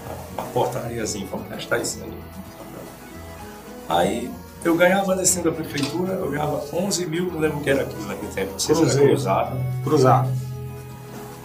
Uma, 0.05 0.13
uma 0.33 0.43
portariazinha, 0.51 1.25
vamos 1.31 1.47
testar 1.47 1.79
isso 1.79 2.03
aí. 2.03 2.13
Aí 3.89 4.29
eu 4.63 4.75
ganhava 4.75 5.15
nesse 5.15 5.35
tempo 5.35 5.49
da 5.49 5.55
prefeitura, 5.55 6.13
eu 6.13 6.29
ganhava 6.29 6.63
11 6.73 7.05
mil, 7.05 7.31
não 7.31 7.39
lembro 7.39 7.59
o 7.59 7.61
que 7.61 7.69
era 7.69 7.83
aquilo 7.83 8.05
naquele 8.05 8.31
tempo, 8.31 8.51
não 8.53 8.59
sei 8.59 8.75
se 8.75 8.81
era 8.81 8.89
Cruzeiro. 8.89 9.11
cruzado. 9.13 9.57
Cruzado. 9.83 10.29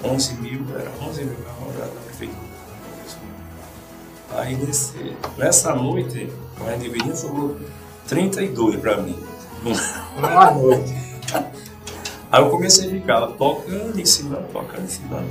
11 0.05 0.35
mil, 0.35 0.67
era 0.75 0.91
11 1.01 1.25
mil 1.25 1.37
da, 1.37 1.85
da 1.85 2.01
prefeitura. 2.07 2.53
Aí 4.35 4.57
nesse, 4.57 5.17
nessa 5.37 5.75
noite, 5.75 6.33
a 6.67 6.77
dividida 6.77 7.15
sobrou 7.15 7.57
32 8.09 8.81
para 8.81 8.97
mim. 8.97 9.17
Uma 10.17 10.51
noite. 10.51 10.95
Aí 12.33 12.43
eu 12.43 12.49
comecei 12.49 12.89
a 12.89 12.91
ficar 12.91 13.27
tocando, 13.27 14.01
ensinando, 14.01 14.49
tocando, 14.51 14.85
ensinando. 14.85 15.29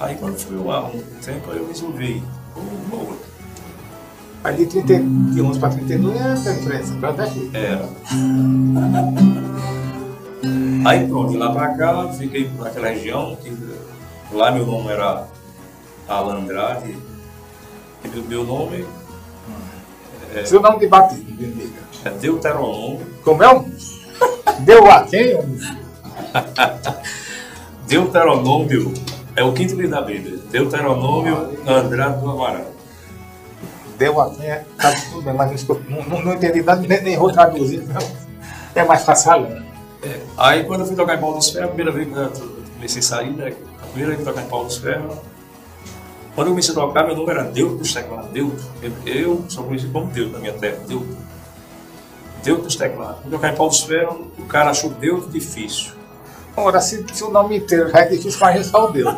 Aí 0.00 0.16
quando 0.16 0.38
foi 0.38 0.56
um, 0.56 0.70
um 0.70 1.02
tempo, 1.22 1.50
aí 1.50 1.58
eu 1.58 1.68
resolvi, 1.68 2.24
uma 2.56 2.96
outra. 2.96 3.29
Aí 4.42 4.56
de 4.56 4.66
30, 4.66 5.32
de 5.32 5.42
11 5.42 5.60
para 5.60 5.70
32 5.70 6.16
é 6.16 6.50
a 6.50 6.54
diferença. 6.54 6.94
Pronto, 6.94 7.20
é 7.20 7.24
aqui. 7.24 7.50
Era. 7.52 7.88
Aí 10.86 11.06
pronto, 11.06 11.30
de 11.30 11.36
lá 11.36 11.52
pra 11.52 11.74
cá, 11.74 12.08
fiquei 12.08 12.50
naquela 12.58 12.88
região, 12.88 13.36
que 13.36 13.52
lá 14.32 14.50
meu 14.50 14.64
nome 14.64 14.88
era 14.88 15.26
Alan 16.08 16.38
Andrade, 16.38 16.96
e 18.02 18.08
meu, 18.08 18.24
meu 18.24 18.44
nome 18.44 18.86
Seu 20.46 20.60
nome 20.60 20.78
de 20.78 20.86
batismo, 20.86 21.24
me 21.38 21.46
diga. 21.46 21.80
é 22.06 22.10
Deuteronômio, 22.10 23.06
Como 23.22 23.42
é 23.42 23.54
um? 23.54 23.70
Deu 24.60 24.90
a 24.90 25.02
quem? 25.02 25.38
Deuteronômio 27.86 28.94
é 29.36 29.44
o 29.44 29.52
quinto 29.52 29.74
livro 29.74 29.90
da 29.90 30.00
Bíblia, 30.00 30.38
Deuteronômio 30.50 31.58
Andrade 31.66 32.20
do 32.20 32.30
Amaral. 32.30 32.79
Deu 34.00 34.18
a 34.18 34.30
quem? 34.30 34.46
é- 34.46 34.64
Tá 34.78 34.90
tudo 35.10 35.20
bem, 35.20 35.34
mas 35.34 35.68
não, 35.68 36.02
não, 36.08 36.22
não, 36.22 36.32
entendi 36.32 36.62
nada, 36.62 36.80
nem, 36.80 37.02
nem 37.02 37.18
vou 37.18 37.30
traduzir, 37.30 37.82
não. 37.86 38.00
É 38.74 38.82
mais 38.82 39.04
fácil 39.04 39.26
falando. 39.30 39.62
É, 40.02 40.20
Aí 40.38 40.64
quando 40.64 40.80
eu 40.80 40.86
fui 40.86 40.96
tocar 40.96 41.16
em 41.16 41.20
Paulo 41.20 41.36
dos 41.36 41.50
Ferros, 41.50 41.66
a 41.70 41.74
primeira 41.74 41.92
vez 41.92 42.08
que 42.08 42.14
eu 42.18 42.50
comecei 42.76 43.00
a 43.00 43.02
sair, 43.02 43.30
né? 43.30 43.52
A 43.82 43.86
primeira 43.88 44.14
vez 44.14 44.16
que 44.16 44.22
eu 44.22 44.32
tocar 44.32 44.46
em 44.46 44.48
Paulo 44.48 44.64
dos 44.68 44.78
Ferros, 44.78 45.18
quando 46.34 46.46
eu 46.46 46.52
comecei 46.52 46.72
a 46.72 46.78
tocar, 46.78 47.06
meu 47.06 47.14
nome 47.14 47.30
era 47.30 47.42
Deus 47.44 47.78
dos 47.78 47.92
Teclados. 47.92 48.30
Deus. 48.30 48.62
Eu, 48.82 48.92
eu 49.04 49.44
sou 49.50 49.64
conhecido 49.64 49.92
como 49.92 50.06
Deus 50.06 50.32
na 50.32 50.38
minha 50.38 50.54
terra. 50.54 50.78
Deus. 50.88 51.02
Deus 52.42 52.62
dos 52.62 52.76
Teclados. 52.76 53.16
Quando 53.20 53.32
eu 53.34 53.38
tocar 53.38 53.52
em 53.52 53.56
Paulo 53.56 53.70
dos 53.70 53.82
Ferros, 53.82 54.16
o 54.38 54.46
cara 54.46 54.70
achou 54.70 54.88
Deus 54.88 55.30
difícil. 55.30 55.92
Ora, 56.56 56.80
se, 56.80 57.04
se 57.12 57.22
o 57.22 57.30
nome 57.30 57.58
inteiro 57.58 57.90
já 57.90 57.98
é 57.98 58.06
difícil, 58.06 58.40
mas 58.40 58.66
só 58.66 58.88
o 58.88 58.92
Deus. 58.92 59.14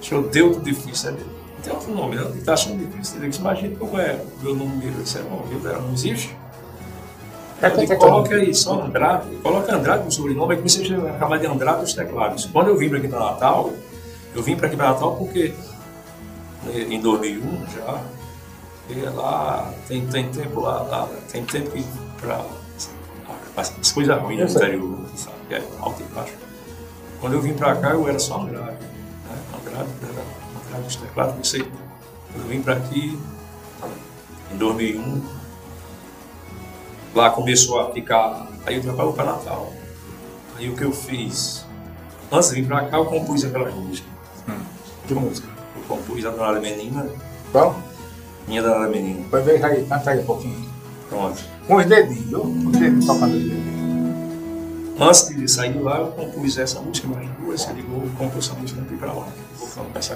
Achou 0.00 0.22
Deus 0.22 0.62
difícil. 0.62 1.10
É 1.10 1.12
Deus. 1.12 1.37
Tem 1.68 1.76
outro 1.76 1.94
nome, 1.94 2.16
né? 2.16 2.30
Está 2.34 2.54
achando 2.54 2.78
difícil. 2.78 3.18
Ele 3.18 3.28
disse, 3.28 3.40
imagina 3.40 3.76
como 3.76 4.00
é 4.00 4.18
o 4.40 4.42
meu 4.42 4.54
nome 4.54 4.78
dele. 4.78 4.94
Eu 4.96 5.02
disse, 5.02 5.18
não, 5.18 5.46
Deus 5.48 5.64
era, 5.66 5.78
não 5.78 5.92
existe. 5.92 6.34
É 7.60 7.66
Eu 7.66 7.76
digo, 7.76 7.92
é 7.92 7.96
coloca 7.96 8.34
aí 8.34 8.54
só 8.54 8.82
Andrade, 8.82 9.34
coloca 9.42 9.74
Andrade 9.74 10.04
no 10.04 10.12
sobrenome, 10.12 10.52
aí 10.52 10.58
comecei 10.58 10.84
a 10.84 11.18
chamar 11.18 11.38
de 11.38 11.46
Andrade 11.46 11.80
dos 11.80 11.92
teclados. 11.92 12.46
Quando 12.46 12.68
eu 12.68 12.76
vim 12.76 12.88
para 12.88 12.98
aqui 12.98 13.08
para 13.08 13.18
Natal, 13.18 13.72
eu 14.34 14.42
vim 14.42 14.56
para 14.56 14.68
aqui 14.68 14.76
para 14.76 14.92
Natal 14.92 15.16
porque 15.16 15.52
né, 16.62 16.86
em 16.88 17.00
2001 17.00 17.66
já, 17.66 18.00
e 18.88 19.00
lá 19.00 19.74
tem, 19.88 20.06
tem 20.06 20.30
tempo 20.30 20.60
lá, 20.60 20.82
lá 20.82 21.08
tem 21.30 21.44
tempo 21.44 21.72
para 22.20 22.44
as 23.56 23.92
coisas 23.92 24.18
ruins 24.22 24.38
no 24.38 24.50
interior, 24.50 24.98
sabe? 25.16 25.36
É 25.50 25.62
alto 25.80 26.00
e 26.00 26.14
baixo. 26.14 26.34
Quando 27.20 27.32
eu 27.32 27.42
vim 27.42 27.54
para 27.54 27.74
cá, 27.74 27.90
eu 27.90 28.08
era 28.08 28.20
só 28.20 28.40
Andrade. 28.40 28.70
Né? 28.70 29.38
Andrade, 29.52 29.90
era 30.04 30.27
Andrade 30.78 30.84
dos 30.84 30.96
teclados, 30.96 31.32
comecei. 31.32 31.72
Eu 32.34 32.42
vim 32.42 32.62
para 32.62 32.74
aqui 32.74 33.18
em 34.52 34.56
2001 34.56 35.22
lá 37.14 37.30
começou 37.30 37.80
a 37.80 37.92
ficar. 37.92 38.46
Aí 38.64 38.76
eu 38.76 38.82
trabalho 38.82 39.12
para 39.12 39.24
Natal. 39.32 39.72
Aí 40.56 40.68
o 40.70 40.76
que 40.76 40.84
eu 40.84 40.92
fiz? 40.92 41.64
Antes 42.30 42.50
de 42.50 42.56
vir 42.56 42.68
para 42.68 42.84
cá, 42.86 42.98
eu 42.98 43.06
compus 43.06 43.44
aquelas 43.44 43.74
músicas. 43.74 44.10
Que 45.06 45.14
música? 45.14 45.48
Eu 45.76 45.82
compus 45.82 46.24
a 46.26 46.30
Danada 46.30 46.60
Menina, 46.60 47.06
Bom, 47.52 47.74
minha 48.46 48.62
Danada 48.62 48.88
Menina. 48.88 49.22
depois 49.22 49.44
veja 49.44 49.66
aí, 49.66 49.86
canta 49.86 50.10
aí 50.10 50.20
um 50.20 50.26
pouquinho. 50.26 50.68
Pronto. 51.08 51.42
Com 51.66 51.76
os 51.76 51.86
dedinhos, 51.86 52.24
viu? 52.26 52.40
Com 52.40 52.66
os 52.66 52.72
dedinhos, 52.78 53.06
tocando 53.06 53.36
os 53.36 53.42
dedinhos. 53.42 53.77
Antes 55.00 55.28
de 55.28 55.46
sair 55.46 55.74
de 55.74 55.78
lá, 55.78 55.98
eu 55.98 56.08
compus 56.08 56.58
essa 56.58 56.80
música, 56.80 57.06
mais 57.06 57.30
duas. 57.38 57.60
Você 57.60 57.72
ligou, 57.72 58.02
compus 58.18 58.46
essa 58.46 58.58
música 58.58 58.82
fui 58.88 58.96
para 58.96 59.12
lá. 59.12 59.28
Vou 59.56 59.68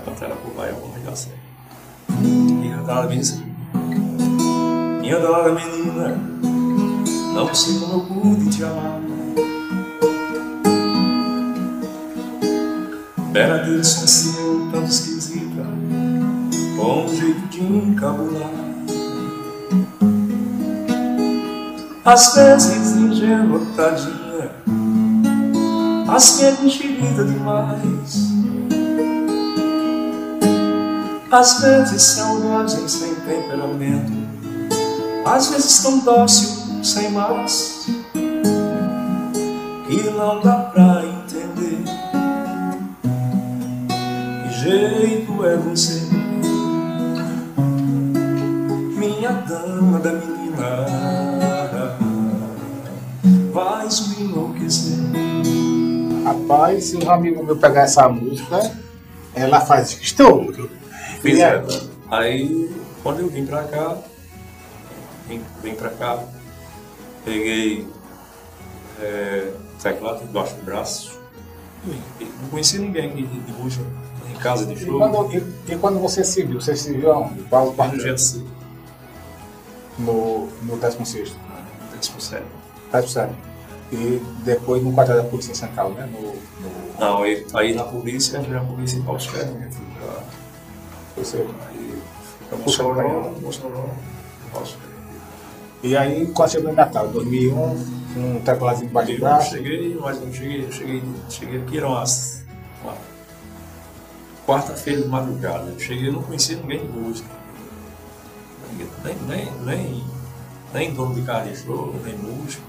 cantar 0.05 0.25
ela 0.27 0.35
por 0.37 0.57
lá 0.57 0.69
e 0.69 0.73
vai 0.73 1.01
dar 1.05 1.15
certo. 1.15 1.39
E 2.11 2.73
a 2.73 2.83
Danada 2.83 3.09
Menina. 3.09 3.43
Minha 5.01 5.21
Danada 5.21 5.53
Menina, 5.53 6.19
não 7.33 7.55
sei 7.55 7.79
como 7.79 7.93
eu 7.95 8.01
pude 8.07 8.51
te 8.51 8.65
amar. 8.65 9.01
Bela 13.31 13.59
Deus 13.59 14.01
nasceu 14.01 14.69
tão 14.73 14.85
esquisita, 14.85 15.65
com 16.77 17.05
um 17.05 17.17
jeito 17.17 17.49
de 17.49 17.63
encabular. 17.63 18.51
Às 22.05 22.35
vezes 22.35 22.97
ingênua, 22.97 23.61
tadinha, 23.77 24.22
às 26.15 26.39
vezes 26.39 26.61
enxerida 26.63 27.25
demais. 27.25 28.33
Às 31.31 31.61
vezes 31.61 32.03
selvagem, 32.03 32.87
sem 32.87 33.15
temperamento, 33.15 34.13
às 35.25 35.49
vezes 35.49 35.83
tão 35.83 36.01
dócil, 36.01 36.85
sem 36.85 37.11
mais, 37.13 37.87
que 39.89 40.11
não 40.11 40.43
dá 40.43 40.57
pra 40.75 41.03
entender. 41.07 41.83
Que 44.43 44.55
jeito 44.61 45.47
é 45.47 45.57
você, 45.57 46.11
minha 48.99 49.33
dama 49.49 49.99
da 49.99 50.13
menina, 50.13 50.87
vais 53.55 54.09
me 54.09 54.25
enlouquecer. 54.25 55.02
Rapaz, 56.33 56.85
se 56.85 56.97
um 56.97 57.11
amigo 57.11 57.43
meu 57.45 57.57
pegar 57.57 57.83
essa 57.83 58.09
música, 58.09 58.73
ela 59.35 59.61
faz 59.61 59.93
estouro. 60.01 60.71
Fiz 61.21 61.39
E 61.39 61.43
aí? 61.43 61.53
ela. 61.53 61.69
Aí, 62.11 62.71
quando 63.03 63.21
eu 63.21 63.29
vim 63.29 63.45
pra 63.47 63.65
cá, 63.65 63.97
vim, 65.29 65.43
vim 65.63 65.75
pra 65.75 65.91
cá, 65.91 66.19
peguei 67.25 67.87
é, 69.01 69.53
teclado 69.83 70.21
debaixo 70.27 70.55
do 70.57 70.63
braço. 70.63 71.21
E 72.21 72.25
Não 72.41 72.49
conhecia 72.51 72.79
ninguém 72.81 73.11
aqui 73.11 73.27
de, 73.27 73.41
de 73.41 73.53
música, 73.53 73.85
em 74.31 74.39
casa 74.39 74.65
de 74.67 74.75
E 74.75 74.77
show. 74.85 74.99
quando, 74.99 75.33
e, 75.35 75.73
e 75.73 75.77
quando 75.79 75.99
você 75.99 76.23
se 76.25 76.43
viu? 76.45 76.61
Você 76.61 76.77
se 76.77 76.93
viu 76.93 77.11
aonde? 77.13 77.43
Qual 77.43 77.69
o? 77.69 77.75
GSC, 77.99 78.45
No, 79.99 80.49
no 80.63 80.77
16 80.77 81.33
no 81.33 81.99
17. 81.99 82.45
Tá 82.91 83.03
certo. 83.03 83.35
E 83.93 84.23
depois 84.45 84.83
no 84.83 84.93
quartel 84.93 85.17
da 85.23 85.25
Polícia 85.25 85.55
Central, 85.55 85.91
né? 85.91 86.09
No, 86.11 86.21
no, 86.23 86.99
Não, 86.99 87.23
aí, 87.23 87.47
aí 87.55 87.75
na 87.75 87.85
polícia, 87.85 88.39
entrei 88.39 88.55
na 88.55 88.65
polícia 88.65 88.97
em 88.97 89.03
Paus 89.03 89.27
Ferreira, 89.27 89.51
né? 89.53 89.69
Fui 89.71 89.85
pra- 89.95 90.25
você, 91.17 91.37
Aí 91.69 92.03
fui 92.39 92.47
pra 92.49 92.59
Mossoró, 92.59 93.33
Mossoró, 93.43 93.85
e 95.83 95.97
aí, 95.97 96.27
quando 96.29 96.51
chegou 96.51 96.71
em 96.71 96.75
Natal, 96.77 97.09
2001, 97.09 97.61
um 98.17 98.41
tecladinho 98.45 98.87
debaixo 98.87 99.19
do 99.19 99.27
Eu 99.27 99.41
cheguei, 99.41 99.99
mas 100.01 100.23
eu 100.23 100.33
cheguei, 100.33 100.71
cheguei, 100.71 101.03
cheguei 101.29 101.61
aqui, 101.61 101.79
era 101.79 101.89
umas, 101.89 102.45
uma 102.85 102.95
quarta-feira 104.47 105.03
de 105.03 105.09
madrugada. 105.09 105.71
Eu 105.71 105.79
cheguei, 105.81 106.09
eu 106.09 106.13
não 106.13 106.23
conhecia 106.23 106.57
ninguém 106.57 106.87
de 106.87 106.93
música. 106.93 107.29
Nem, 109.05 109.17
nem, 109.27 109.53
nem, 109.65 110.05
nem 110.73 110.95
dono 110.95 111.15
de 111.15 111.23
carro 111.23 111.49
de 111.51 111.57
show, 111.57 111.95
nem 112.05 112.17
músico. 112.17 112.63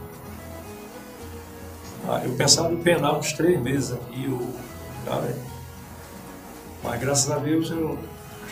Ah, 2.08 2.22
eu 2.24 2.34
pensava 2.34 2.72
em 2.72 2.78
penar 2.78 3.18
uns 3.18 3.34
três 3.34 3.62
meses 3.62 3.94
aqui, 3.94 4.26
eu 4.26 4.54
Tá, 5.06 5.18
né? 5.18 5.36
Mas 6.84 7.00
graças 7.00 7.30
a 7.32 7.38
Deus 7.38 7.70
eu 7.72 7.98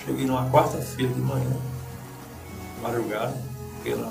cheguei 0.06 0.26
numa 0.26 0.50
quarta-feira 0.50 1.14
de 1.14 1.22
manhã, 1.22 1.52
madrugada, 2.82 3.34
cheguei, 3.78 3.96
lá, 3.96 4.10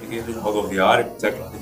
cheguei 0.00 0.20
ali 0.20 0.34
na 0.34 0.40
rodoviária, 0.40 1.04
com 1.04 1.14
teclado 1.16 1.52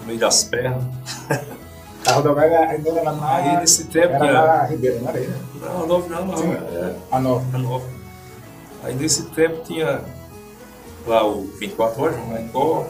no 0.00 0.06
meio 0.06 0.18
das 0.18 0.44
pernas. 0.44 0.82
A 2.06 2.12
rodoviária 2.12 2.60
ainda 2.60 2.88
era 2.88 3.12
na. 3.12 3.36
Aí 3.36 3.56
nesse 3.58 3.84
tempo. 3.84 4.14
Era 4.14 4.26
é, 4.26 4.32
na 4.32 4.64
Ribeira, 4.64 5.00
não 5.00 5.08
era 5.10 5.18
aí, 5.18 5.26
né? 5.26 5.38
Não, 5.60 5.82
a 5.82 5.86
nova 5.86 6.08
não, 6.08 6.26
não. 6.26 6.36
Sim. 6.38 6.52
É, 6.52 6.96
A 7.12 7.20
nova. 7.20 7.44
a 7.52 7.58
nova. 7.58 7.86
Aí 8.82 8.94
nesse 8.94 9.24
tempo 9.24 9.62
tinha 9.64 10.02
lá 11.06 11.26
o 11.26 11.42
24 11.58 12.02
horas, 12.02 12.16
o 12.16 12.26
Maicó, 12.26 12.86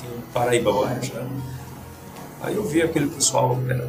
tinha 0.00 0.10
o 0.10 0.22
Paraíba 0.32 0.72
Bairros, 0.72 1.10
né? 1.10 1.26
Aí 2.44 2.54
eu 2.56 2.64
vi 2.64 2.82
aquele 2.82 3.06
pessoal, 3.06 3.58
era 3.68 3.88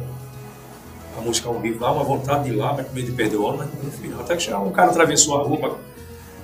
a 1.16 1.20
música 1.20 1.48
ao 1.48 1.60
vivo 1.60 1.82
lá, 1.82 1.92
uma 1.92 2.04
vontade 2.04 2.44
de 2.44 2.50
ir 2.50 2.56
lá, 2.56 2.72
mas 2.72 2.86
com 2.86 2.94
medo 2.94 3.06
de 3.06 3.12
perder 3.12 3.36
o 3.36 3.46
ano, 3.48 3.58
mas 3.58 4.10
não. 4.10 4.20
Até 4.20 4.34
que 4.36 4.42
chegou 4.42 4.66
um 4.66 4.72
cara 4.72 4.90
atravessou 4.90 5.40
a 5.40 5.44
rua, 5.44 5.78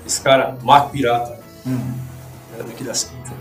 esse 0.06 0.20
cara, 0.20 0.56
Marco 0.62 0.90
Pirata, 0.90 1.38
era 2.54 2.64
daqui 2.64 2.84
das 2.84 3.04
quintas. 3.04 3.32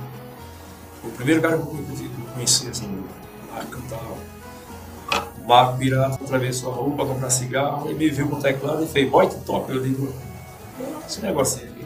O 1.04 1.10
primeiro 1.10 1.42
cara 1.42 1.58
que 1.58 1.64
eu 1.64 1.86
conheci, 2.34 2.68
assim, 2.70 3.04
lá 3.52 3.64
cantava. 3.66 4.16
Marco 5.46 5.78
Pirata 5.78 6.24
atravessou 6.24 6.72
a 6.72 6.76
rua 6.76 6.96
para 6.96 7.06
comprar 7.08 7.30
cigarro, 7.30 7.92
e 7.92 7.94
me 7.94 8.10
viu 8.10 8.30
com 8.30 8.36
o 8.38 8.42
teclado 8.42 8.84
e 8.84 8.88
fez, 8.88 9.10
boy, 9.10 9.28
tu 9.28 9.36
toca. 9.46 9.74
Eu 9.74 9.82
digo, 9.84 10.14
"Não, 10.80 11.02
esse 11.06 11.20
negocinho 11.22 11.66
aqui. 11.72 11.86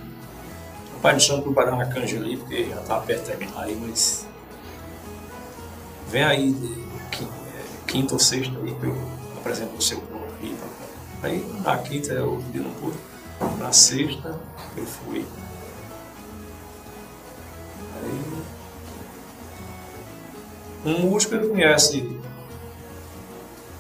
O 0.98 1.00
pai 1.00 1.14
me 1.16 1.20
chama 1.20 1.42
para 1.42 1.52
parar 1.54 1.74
uma 1.74 1.86
canja 1.86 2.18
ali, 2.18 2.38
porque 2.38 2.66
já 2.70 2.82
estava 2.82 3.06
perto 3.06 3.22
de 3.22 3.28
terminar 3.28 3.64
aí, 3.64 3.76
mas. 3.76 4.25
Vem 6.08 6.24
aí, 6.24 6.56
é, 7.14 7.88
quinta 7.88 8.14
ou 8.14 8.20
sexta 8.20 8.58
aí, 8.60 8.74
que 8.74 8.86
eu 8.86 8.98
apresento 9.38 9.76
o 9.76 9.82
seu 9.82 9.98
nome 9.98 10.26
aí. 10.42 10.56
tá? 10.56 11.28
Aí 11.28 11.62
na 11.64 11.78
quinta 11.78 12.14
eu 12.14 12.38
vi 12.52 12.60
não 12.60 12.72
pude. 12.72 12.98
Na 13.60 13.72
sexta 13.72 14.40
eu 14.78 14.86
fui. 14.86 15.26
Aí. 18.04 18.46
Um 20.86 21.10
músico 21.10 21.36
ele 21.36 21.48
conhece 21.48 22.16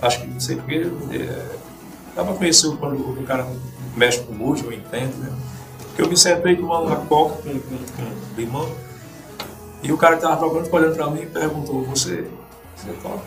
acho 0.01 0.21
que 0.21 0.27
não 0.27 0.39
sei 0.39 0.55
porque, 0.55 0.91
é, 1.11 1.55
dá 2.15 2.23
pra 2.23 2.33
conhecer 2.33 2.75
quando 2.77 2.95
o 2.95 3.23
cara 3.25 3.47
mexe 3.95 4.19
com 4.19 4.33
música, 4.33 4.69
eu 4.69 4.73
entendo, 4.73 5.15
né? 5.17 5.33
Porque 5.87 6.01
eu 6.01 6.09
me 6.09 6.17
sentei 6.17 6.55
tomando 6.55 6.87
uma 6.87 6.97
coca 7.05 7.41
com, 7.41 7.59
com, 7.59 7.77
com 7.77 8.37
limão 8.37 8.69
e 9.85 9.93
o 9.93 9.97
cara 9.97 10.15
que 10.15 10.23
tava 10.23 10.37
tocando 10.37 10.63
ficou 10.63 10.79
olhando 10.79 10.95
pra 10.95 11.11
mim 11.11 11.21
e 11.21 11.25
perguntou, 11.27 11.83
você, 11.83 12.27
você 12.75 12.91
toca? 13.03 13.21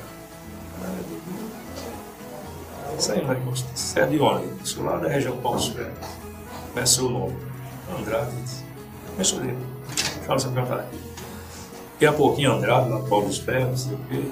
Eu 2.90 2.98
Isso 2.98 3.12
aí, 3.12 3.24
mas 3.24 3.60
você 3.60 4.00
é 4.00 4.06
de 4.06 4.18
onde? 4.18 4.68
Sou 4.68 4.84
lá 4.84 4.96
da 4.96 5.08
região 5.08 5.36
Paulo 5.36 5.60
Ferreira. 5.60 5.94
Como 6.68 6.80
é 6.80 6.84
seu 6.84 7.08
nome? 7.08 7.36
Andrade. 7.96 8.32
Começou 9.12 9.38
dele. 9.38 9.58
Fala 10.26 10.40
você 10.40 10.48
cantar 10.48 10.80
aqui. 10.80 10.98
Daqui 11.92 12.06
a 12.06 12.12
pouquinho 12.12 12.52
Andrade, 12.52 12.88
lá 12.88 12.98
Paulo 13.08 13.28
dos 13.28 13.38
Ferros, 13.38 13.68
não 13.68 13.76
sei 13.76 13.94
o 13.94 14.00
quê. 14.08 14.30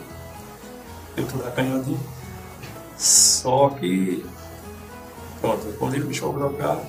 Eu 1.17 1.29
tô 1.29 1.37
da 1.39 1.53
canhotinha. 1.53 2.01
Só 2.99 3.69
que, 3.69 4.27
pronto, 5.41 5.65
quando 5.79 5.95
ele 5.95 6.07
me 6.07 6.15
chamou 6.15 6.35
para 6.35 6.49
tocar, 6.49 6.85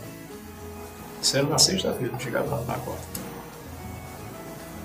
isso 1.21 1.38
era 1.38 1.45
na 1.45 1.60
sexta-feira, 1.60 2.12
não 2.12 2.19
chegava 2.19 2.60
na 2.62 2.73
quarta. 2.73 3.16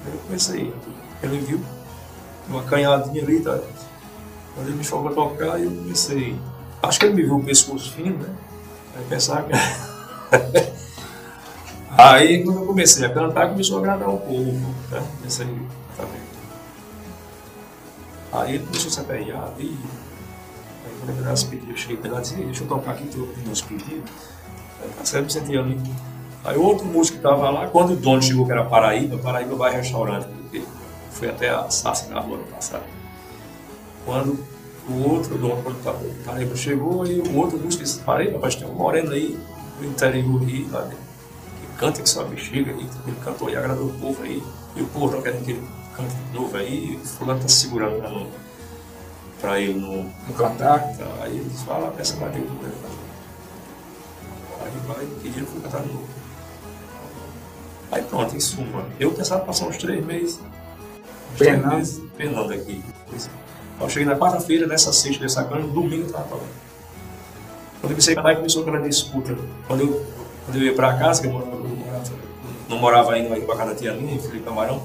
Aí 0.05 0.13
eu 0.13 0.19
comecei, 0.19 0.75
ele 1.23 1.39
viu 1.39 1.61
uma 2.49 2.63
canhadinha 2.65 3.23
ali, 3.23 3.41
tá? 3.41 3.59
Quando 4.55 4.69
ele 4.69 4.77
me 4.77 4.85
chamou 4.85 5.05
para 5.05 5.15
tocar, 5.15 5.61
eu 5.61 5.71
comecei. 5.71 6.39
Acho 6.83 6.99
que 6.99 7.07
ele 7.07 7.15
me 7.15 7.23
viu 7.23 7.37
o 7.37 7.45
pescoço 7.45 7.93
fino, 7.93 8.19
né? 8.19 8.35
Aí 8.97 9.05
pensava 9.09 9.45
que. 9.45 9.53
Aí 11.97 12.43
quando 12.43 12.61
eu 12.61 12.67
comecei 12.67 13.05
a 13.07 13.13
cantar, 13.13 13.51
começou 13.51 13.77
a 13.77 13.81
agradar 13.81 14.09
o 14.09 14.19
povo, 14.19 14.75
né? 14.91 15.07
Comecei, 15.19 15.47
tá 15.97 16.05
vendo? 16.05 16.33
Aí 18.33 18.55
ele 18.55 18.65
começou 18.67 18.89
a 18.89 18.93
se 18.93 19.01
aperrear 19.01 19.45
ali. 19.45 19.79
Aí 20.85 20.93
quando 20.99 21.27
eu 21.27 21.49
pedidos, 21.49 21.69
eu 21.69 21.77
cheguei 21.77 21.97
pra 21.99 22.19
e 22.19 22.23
disse, 22.23 22.35
"Ei, 22.35 22.45
deixa 22.47 22.65
eu 22.65 22.69
tocar 22.69 22.93
aqui 22.93 23.07
com 23.07 23.27
meus 23.47 23.61
pedidos. 23.61 24.11
Aí 24.83 24.91
tá 24.99 25.05
certo, 25.05 25.25
me 25.25 25.33
senti 25.33 25.57
ali. 25.57 25.81
Aí 26.45 26.57
outro 26.57 26.85
músico 26.85 27.19
que 27.19 27.25
estava 27.25 27.51
lá, 27.51 27.69
quando 27.69 27.93
o 27.93 27.97
dono 27.97 28.21
chegou, 28.21 28.45
que 28.45 28.53
era 28.53 28.65
Paraíba, 28.65 29.17
Paraíba 29.19 29.55
vai 29.55 29.73
restaurante, 29.73 30.27
porque 30.27 30.63
foi 31.11 31.29
até 31.31 31.51
a 31.51 31.71
Sassi 31.71 32.11
ano 32.11 32.45
passado. 32.51 32.83
Quando 34.05 34.45
o 34.89 35.09
outro 35.09 35.39
dono, 35.39 35.63
quando 35.63 35.83
tá- 35.85 35.95
Paraíba 36.25 36.57
chegou, 36.57 37.03
aí 37.03 37.21
o 37.21 37.37
outro 37.37 37.59
músico 37.59 37.85
disse, 37.85 38.01
Paraíba, 38.01 38.39
mas 38.43 38.57
tem 38.57 38.67
um 38.69 38.75
moreno 38.75 39.13
aí 39.13 39.39
no 39.81 39.87
interior 39.87 40.43
aí, 40.43 40.69
lá, 40.71 40.89
que 40.89 41.79
canta 41.79 42.03
que 42.03 42.09
só 42.09 42.25
bexiga 42.25 42.73
aí, 42.73 42.89
ele 43.07 43.17
cantou 43.25 43.49
e 43.49 43.57
agradou 43.57 43.87
o 43.87 43.93
povo 43.95 44.23
aí, 44.25 44.43
e 44.75 44.83
o 44.83 44.87
povo 44.89 45.13
não 45.15 45.23
quer 45.23 45.41
que 45.41 45.53
ele 45.53 45.63
cante 45.97 46.15
de 46.15 46.35
novo 46.37 46.57
aí, 46.57 46.95
e 47.01 47.07
fulano 47.07 47.41
tá 47.41 47.49
segurando 47.49 48.03
não, 48.03 48.27
pra 49.41 49.61
ele 49.61 49.79
não 49.79 50.11
No 50.27 50.35
cantar. 50.35 50.81
Tá, 50.97 51.07
aí 51.23 51.37
eles 51.39 51.63
falam, 51.63 51.89
a 51.89 51.93
peça 51.93 52.17
vai 52.17 52.31
ter 52.31 52.41
que 52.41 52.49
Aí 54.61 54.71
vai, 54.87 55.07
pediram 55.23 55.47
fui 55.47 55.61
cantar 55.61 55.83
de 55.83 55.89
novo. 55.93 56.22
Aí 57.93 58.03
pronto, 58.03 58.35
em 58.35 58.41
suma, 58.41 58.85
eu 58.99 59.13
pensava 59.13 59.45
passar 59.45 59.67
uns 59.67 59.77
três 59.77 60.05
meses. 60.05 60.41
Uns 61.33 61.39
três 61.39 61.65
meses 61.67 62.03
penando 62.17 62.53
aqui. 62.53 62.83
Eu 63.81 63.89
cheguei 63.89 64.07
na 64.07 64.17
quarta-feira, 64.17 64.67
nessa 64.67 64.93
sexta, 64.93 65.23
nessa 65.23 65.45
cana, 65.45 65.61
no 65.61 65.69
domingo 65.69 66.07
eu 66.07 66.13
tava 66.13 66.25
falando. 66.25 66.47
Quando 67.81 67.85
eu 67.85 67.89
comecei 67.91 68.15
a 68.15 68.17
cantar, 68.17 68.37
começou 68.37 68.63
aquela 68.63 68.81
disputa. 68.81 69.37
Quando 69.67 69.81
eu, 69.83 70.07
quando 70.47 70.57
eu 70.57 70.63
ia 70.63 70.75
pra 70.75 70.97
casa, 70.97 71.21
que 71.21 71.27
eu 71.29 71.33
morava, 71.33 71.53
eu 71.57 71.69
morava- 71.69 72.11
não 72.69 72.79
morava 72.79 73.13
ainda 73.13 73.35
aí 73.35 73.43
com 73.43 73.53
a 73.53 73.57
casa 73.57 73.71
da 73.73 73.77
tia 73.77 73.93
minha, 73.93 74.15
em 74.15 74.19
Felipe 74.19 74.45
Camarão, 74.45 74.83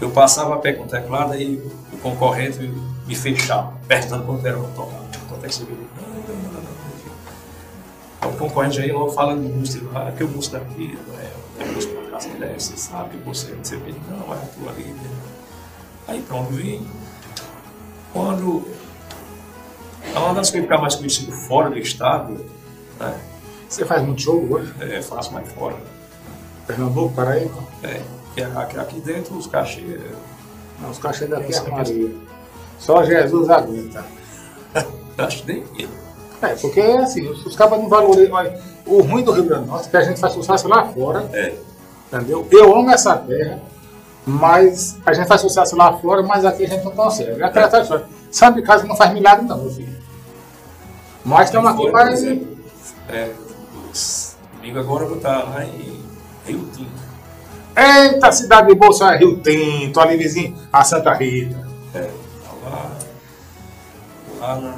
eu 0.00 0.10
passava 0.10 0.54
a 0.54 0.58
pé 0.58 0.72
com 0.72 0.84
o 0.84 0.88
teclado 0.88 1.34
e 1.34 1.56
o 1.92 1.98
concorrente 1.98 2.58
me 3.06 3.14
fechava, 3.14 3.74
perguntando 3.86 4.24
quanto 4.24 4.46
era 4.46 4.58
pra 4.58 4.68
tocar. 4.70 5.00
Quanto 5.28 5.44
é 5.44 5.48
que 5.48 5.54
você 5.54 5.64
viu? 5.64 5.76
Aí 8.20 8.28
O 8.30 8.32
concorrente 8.36 8.80
aí 8.80 8.90
logo 8.92 9.10
fala 9.12 9.34
do 9.34 9.42
músico, 9.42 9.86
ah, 9.94 10.12
que 10.16 10.22
o 10.24 10.28
músico 10.28 10.56
daqui, 10.56 10.96
é, 11.18 11.62
é 11.62 11.64
músico 11.66 12.01
você 12.58 12.76
sabe, 12.76 13.16
você 13.24 13.52
que, 13.54 13.94
não, 14.10 14.32
é 14.34 14.38
tu 14.38 14.68
ali. 14.68 14.84
né? 14.84 15.10
Aí 16.08 16.22
pronto, 16.22 16.52
vim. 16.52 16.86
Quando. 18.12 18.66
É 20.14 20.18
uma 20.18 20.34
das 20.34 20.50
coisas 20.50 20.68
ficar 20.68 20.80
mais 20.80 20.94
conhecido 20.94 21.32
fora 21.32 21.70
do 21.70 21.78
estado, 21.78 22.44
né? 22.98 23.14
Você 23.68 23.84
faz 23.86 24.02
muito 24.02 24.20
show 24.20 24.46
hoje? 24.50 24.72
É, 24.80 25.00
faço 25.00 25.32
mais 25.32 25.50
fora. 25.52 25.76
Pernambuco, 26.66 27.14
Paraíba? 27.14 27.62
É, 27.82 28.02
que 28.34 28.42
aqui, 28.42 28.78
aqui 28.78 29.00
dentro 29.00 29.36
os 29.36 29.46
cachês. 29.46 29.88
é, 29.90 30.10
Não, 30.80 30.90
os 30.90 30.98
cachês 30.98 31.30
daqui 31.30 31.54
é 31.54 31.70
Maria. 31.70 32.14
Só 32.78 33.02
Jesus 33.04 33.48
aguenta. 33.48 34.04
Acho 35.16 35.44
nem 35.46 35.64
É, 36.42 36.48
porque 36.56 36.80
assim, 36.80 37.28
os, 37.28 37.46
os 37.46 37.56
cabas 37.56 37.78
não 37.80 37.88
valorizam. 37.88 38.36
O 38.84 39.00
ruim 39.02 39.22
do 39.22 39.32
Rio 39.32 39.44
Grande 39.44 39.64
do 39.64 39.70
Norte 39.70 39.86
é 39.86 39.90
que 39.90 39.96
a 39.96 40.02
gente 40.02 40.18
faz 40.20 40.32
sucesso 40.32 40.66
lá 40.68 40.84
fora, 40.92 41.28
É, 41.32 41.54
entendeu? 42.12 42.46
Eu 42.50 42.76
amo 42.76 42.90
essa 42.90 43.16
terra, 43.16 43.60
mas 44.26 44.98
a 45.04 45.12
gente 45.12 45.26
faz 45.26 45.40
sucesso 45.40 45.76
lá 45.76 45.96
fora, 45.98 46.22
mas 46.22 46.44
aqui 46.44 46.64
a 46.64 46.68
gente 46.68 46.84
não 46.84 46.92
consegue. 46.92 47.40
É 47.40 47.44
aquela 47.44 47.80
história. 47.80 48.04
Santo 48.30 48.56
de 48.56 48.62
casa 48.62 48.86
não 48.86 48.96
faz 48.96 49.12
milagre, 49.12 49.46
não, 49.46 49.58
meu 49.58 49.70
filho. 49.70 49.96
Nós 51.24 51.46
estamos 51.46 51.70
aqui 51.70 51.90
para. 51.90 52.12
é, 53.08 53.32
domingo 54.62 54.78
agora 54.78 55.04
eu 55.04 55.08
vou 55.08 55.16
estar 55.16 55.42
lá 55.44 55.64
em 55.64 56.00
Rio 56.46 56.68
Tinto. 56.74 57.02
Eita, 57.76 58.32
cidade 58.32 58.68
de 58.68 58.74
Bolsa 58.74 59.14
é 59.14 59.18
Rio 59.18 59.40
Tinto, 59.40 60.00
ali 60.00 60.16
vizinho, 60.16 60.56
a 60.72 60.84
Santa 60.84 61.12
Rita. 61.14 61.68
É, 61.94 62.10
lá, 62.64 62.90
lá 64.40 64.56
na 64.56 64.74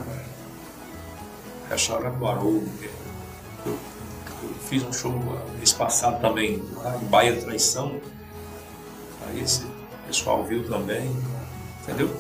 restaurante 1.71 2.17
Barulho. 2.17 2.69
Fiz 4.69 4.83
um 4.83 4.93
show 4.93 5.13
mês 5.59 5.73
passado 5.73 6.21
também 6.21 6.63
lá 6.77 6.97
em 6.97 7.05
Bahia 7.07 7.37
Traição. 7.41 7.97
Aí 9.27 9.41
esse 9.43 9.63
pessoal 10.07 10.43
viu 10.45 10.65
também, 10.69 11.11
entendeu? 11.83 12.11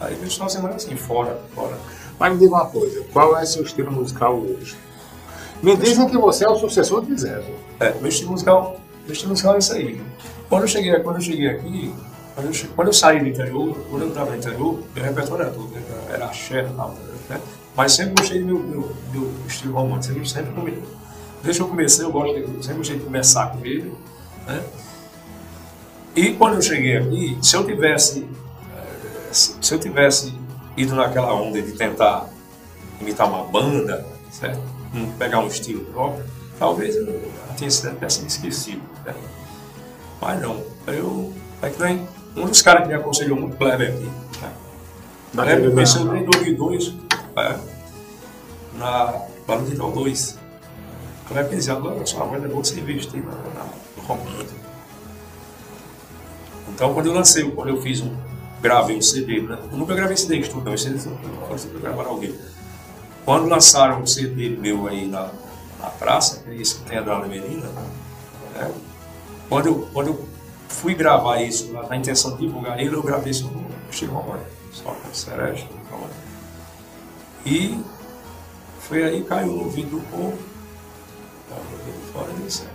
Aí 0.00 0.14
o 0.14 0.18
pessoal 0.18 0.48
semana 0.48 0.74
assim, 0.74 0.96
fora, 0.96 1.40
fora. 1.54 1.76
Mas 2.18 2.32
me 2.32 2.38
diga 2.38 2.54
uma 2.54 2.66
coisa, 2.66 3.02
qual 3.12 3.36
é 3.38 3.44
seu 3.44 3.62
estilo 3.62 3.90
musical 3.92 4.38
hoje? 4.38 4.76
Me 5.62 5.76
dizem 5.76 6.08
que 6.08 6.16
você 6.18 6.44
é 6.44 6.48
o 6.48 6.58
sucessor 6.58 7.04
de 7.04 7.18
Zé. 7.18 7.42
É, 7.80 7.92
meu 7.94 8.08
estilo 8.08 8.30
musical, 8.32 8.78
meu 9.04 9.12
estilo 9.12 9.30
musical 9.30 9.54
é 9.54 9.58
isso 9.58 9.72
aí. 9.72 10.00
Quando 10.48 10.62
eu 10.62 10.68
cheguei, 10.68 10.98
quando 11.00 11.16
eu 11.16 11.22
cheguei 11.22 11.48
aqui, 11.48 11.94
quando 12.34 12.46
eu, 12.48 12.52
che- 12.52 12.68
quando 12.76 12.88
eu 12.88 12.92
saí 12.92 13.20
do 13.20 13.28
interior, 13.28 13.74
quando 13.90 14.02
eu 14.02 14.08
estava 14.08 14.30
no 14.30 14.36
interior, 14.36 14.78
meu 14.94 15.04
repertório 15.04 15.42
era 15.44 15.52
todo, 15.52 15.72
era, 16.10 16.26
axé, 16.26 16.62
né? 17.30 17.40
Mas 17.74 17.92
sempre 17.92 18.14
gostei 18.20 18.40
do 18.40 18.46
meu, 18.46 18.58
meu, 18.58 18.96
meu 19.12 19.32
estilo 19.46 19.74
romântico, 19.74 20.14
sempre, 20.14 20.28
sempre 20.28 20.52
comigo. 20.52 20.82
Desde 21.46 21.62
que 21.62 21.64
eu 21.64 21.68
comecei, 21.68 22.04
eu 22.04 22.10
gosto 22.10 22.34
de, 22.34 22.66
sempre 22.66 22.82
de 22.82 22.98
começar 22.98 23.52
com 23.52 23.64
ele, 23.64 23.94
né? 24.48 24.64
E 26.16 26.32
quando 26.32 26.54
eu 26.54 26.62
cheguei 26.62 26.96
aqui, 26.96 27.38
se 27.40 27.54
eu 27.54 27.64
tivesse, 27.64 28.28
eh, 28.76 29.28
se 29.32 29.72
eu 29.72 29.78
tivesse 29.78 30.34
ido 30.76 30.96
naquela 30.96 31.32
onda 31.32 31.62
de 31.62 31.70
tentar 31.70 32.28
imitar 33.00 33.28
uma 33.28 33.44
banda, 33.44 34.04
certo? 34.32 34.60
Pegar 35.18 35.38
um 35.38 35.46
estilo 35.46 35.84
próprio, 35.84 36.24
talvez 36.58 36.96
eu 36.96 37.30
sido 37.70 37.90
até 37.90 38.08
sido 38.08 38.26
esquecido. 38.26 38.82
Né? 39.04 39.14
Mas 40.20 40.42
não, 40.42 40.64
eu. 40.88 41.32
É 41.62 41.70
que 41.70 41.80
nem 41.80 42.08
um 42.34 42.46
dos 42.46 42.60
caras 42.60 42.82
que 42.82 42.88
me 42.88 42.94
aconselhou 42.94 43.38
muito, 43.38 43.56
Kleber 43.56 43.94
aqui. 43.94 44.10
Né? 44.42 44.52
Kleber 45.32 45.70
em 46.16 46.24
2002, 46.24 46.94
é, 47.36 47.56
na 48.78 49.14
de 49.64 49.76
2. 49.76 50.45
Kleber 51.26 51.56
dizia, 51.56 51.72
agora 51.72 52.06
sua 52.06 52.24
voz 52.24 52.42
é 52.42 52.46
na, 52.46 52.52
na, 52.52 53.64
no 53.96 54.02
comando. 54.06 54.46
Então, 56.68 56.94
quando 56.94 57.06
eu 57.06 57.12
lancei, 57.12 57.50
quando 57.50 57.68
eu 57.68 57.80
fiz 57.80 58.00
um, 58.00 58.14
gravei 58.60 58.96
um 58.96 59.02
CD, 59.02 59.40
né? 59.40 59.58
Eu 59.70 59.78
nunca 59.78 59.94
gravei 59.94 60.16
CD 60.16 60.36
em 60.36 60.40
estúdio, 60.40 60.64
não, 60.64 60.74
esse 60.74 60.84
CD 60.88 61.74
eu 61.74 61.80
gravar 61.80 62.04
alguém. 62.04 62.34
Quando 63.24 63.48
lançaram 63.48 64.02
um 64.02 64.06
CD 64.06 64.50
meu 64.50 64.86
aí 64.86 65.06
na, 65.06 65.30
na 65.80 65.90
praça, 65.90 66.44
é 66.46 66.54
esse 66.54 66.76
que 66.76 66.82
tem 66.82 66.98
a 66.98 67.02
Dona 67.02 67.26
Menina, 67.26 67.66
né? 68.54 68.72
quando, 69.48 69.66
eu, 69.66 69.88
quando 69.92 70.08
eu 70.08 70.28
fui 70.68 70.94
gravar 70.94 71.42
isso 71.42 71.72
lá, 71.72 71.88
na 71.88 71.96
intenção 71.96 72.36
de 72.36 72.46
divulgar 72.46 72.78
ele, 72.78 72.94
eu 72.94 73.02
gravei 73.02 73.30
isso 73.30 73.48
no 73.48 73.66
Chico 73.90 74.14
Romano, 74.14 74.44
só 74.72 74.90
com 74.90 75.12
Cereja. 75.12 75.66
E 77.44 77.80
foi 78.80 79.04
aí 79.04 79.22
caiu 79.24 79.52
no 79.52 79.64
ouvido 79.64 79.90
do 79.90 80.00
povo. 80.10 80.55
Fora 82.12 82.32
disso. 82.32 82.66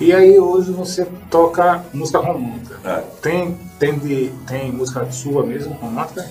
E 0.00 0.12
aí 0.12 0.38
hoje 0.38 0.72
você 0.72 1.06
toca 1.30 1.84
música 1.92 2.18
romântica. 2.18 2.78
É. 2.84 3.00
Tem, 3.22 3.54
tem, 3.78 3.98
de, 3.98 4.32
tem 4.46 4.72
música 4.72 5.10
sua 5.12 5.46
mesmo, 5.46 5.74
romântica? 5.74 6.28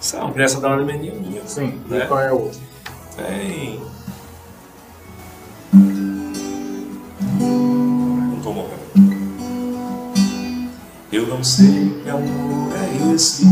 São, 0.00 0.32
essa 0.36 0.60
da 0.60 0.70
hora 0.70 0.84
minha. 0.84 1.12
Sim. 1.46 1.80
Né? 1.88 2.04
E 2.04 2.06
qual 2.06 2.20
é 2.20 2.28
a 2.28 2.32
outra? 2.32 2.60
Tem. 3.16 3.80
Não 7.32 8.40
tô 8.42 8.52
morrendo. 8.52 8.78
Eu 11.10 11.26
não 11.26 11.42
sei 11.42 12.00
que 12.02 12.10
amor 12.10 12.72
é 12.76 13.14
esse 13.14 13.46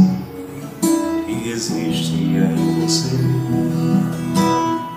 que 1.26 1.48
existe 1.48 2.12
em 2.12 2.80
você. 2.80 4.15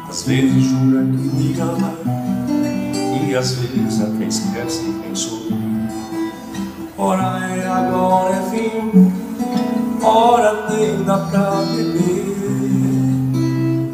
Às 0.10 0.24
vezes 0.24 0.63
jura 0.63 1.02
que 1.04 1.17
me 1.38 1.60
ama 1.60 1.93
e 3.30 3.36
às 3.36 3.52
vezes 3.52 4.02
até 4.02 4.26
esquece 4.26 4.82
quem 5.04 5.13
sou. 5.13 5.50
Ora 6.98 7.45
é 7.48 7.67
agora 7.67 8.36
é 8.36 8.50
fim, 8.50 9.13
ora 10.02 10.67
nem 10.72 11.04
dá 11.04 11.17
pra 11.17 11.62
beber. 11.76 12.26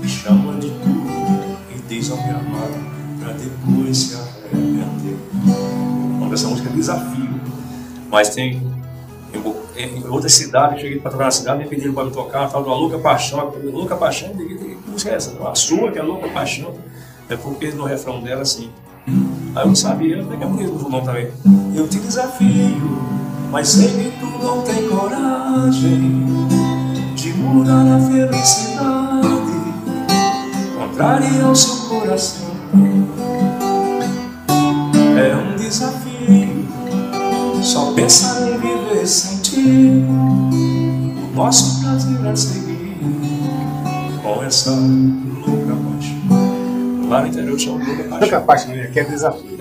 Me 0.01 0.08
chama 0.08 0.54
de 0.54 0.69
tudo 0.69 1.58
e 1.75 1.80
diz 1.89 2.10
ao 2.10 2.17
meu 2.25 2.38
amado 2.38 2.80
pra 3.19 3.34
depois 3.34 3.97
se 3.97 4.15
arrepender. 4.15 5.17
Dessa 6.30 6.47
música 6.47 6.69
é 6.69 6.73
Desafio, 6.73 7.41
mas 8.10 8.30
tem 8.30 8.75
em, 9.76 10.00
em 10.00 10.08
outra 10.08 10.30
cidade, 10.30 10.76
eu 10.76 10.82
cheguei 10.82 11.00
para 11.00 11.12
tocar 11.12 11.26
na 11.26 11.32
cidade, 11.32 11.60
me 11.60 11.69
pediram 11.69 11.93
para 11.93 12.06
me 12.06 12.12
tocar, 12.12 12.50
tal, 12.50 12.63
do 12.63 12.69
Louca 12.69 12.98
Paixão, 13.00 13.54
eu 13.63 13.71
Louca 13.71 13.95
Paixão, 13.95 14.30
eu 14.30 14.48
digo, 14.48 14.60
que 14.60 14.89
música 14.89 15.12
é 15.12 15.15
essa? 15.15 15.38
A 15.48 15.56
sua, 15.56 15.91
que 15.91 16.00
é 16.00 16.02
Louca 16.02 16.28
Paixão. 16.30 16.74
É 17.28 17.36
porque 17.36 17.71
no 17.71 17.86
refrão 17.86 18.21
dela, 18.21 18.43
assim, 18.43 18.69
Aí 19.08 19.63
eu 19.63 19.67
não 19.67 19.76
sabia, 19.76 20.21
até 20.21 20.36
que 20.36 20.43
é 20.43 20.48
bonito 20.48 20.86
o 20.86 20.89
nome 20.89 21.06
também. 21.06 21.32
Eu 21.76 21.88
te 21.88 22.00
desafio, 22.00 23.00
mas 23.52 23.69
sei 23.69 23.88
que 23.88 24.19
tu 24.19 24.26
não 24.43 24.62
tem 24.63 24.89
coragem 24.89 26.48
de 27.15 27.34
mudar 27.34 27.86
a 27.95 28.00
felicidade, 28.00 29.28
contrário 30.78 31.45
ao 31.45 31.56
seu 31.56 31.88
coração. 31.88 32.50
É 35.17 35.36
um 35.36 35.56
desafio, 35.56 36.67
só 37.62 37.93
pensar 37.93 38.35
O 39.67 41.36
nosso 41.36 41.82
prazer 41.82 42.23
é 42.25 42.36
seguir 42.36 42.97
com 44.21 44.43
essa 44.43 44.69
louca 44.69 45.75
paixão. 45.75 47.10
Lá 47.10 47.21
no 47.21 47.28
interior 47.28 47.60
chama 47.60 47.84
louca 47.84 48.04
Louca 48.04 48.41
paixão. 48.41 48.71
Paixão, 48.73 48.91
que 48.93 48.99
é 48.99 49.04
desafio. 49.04 49.58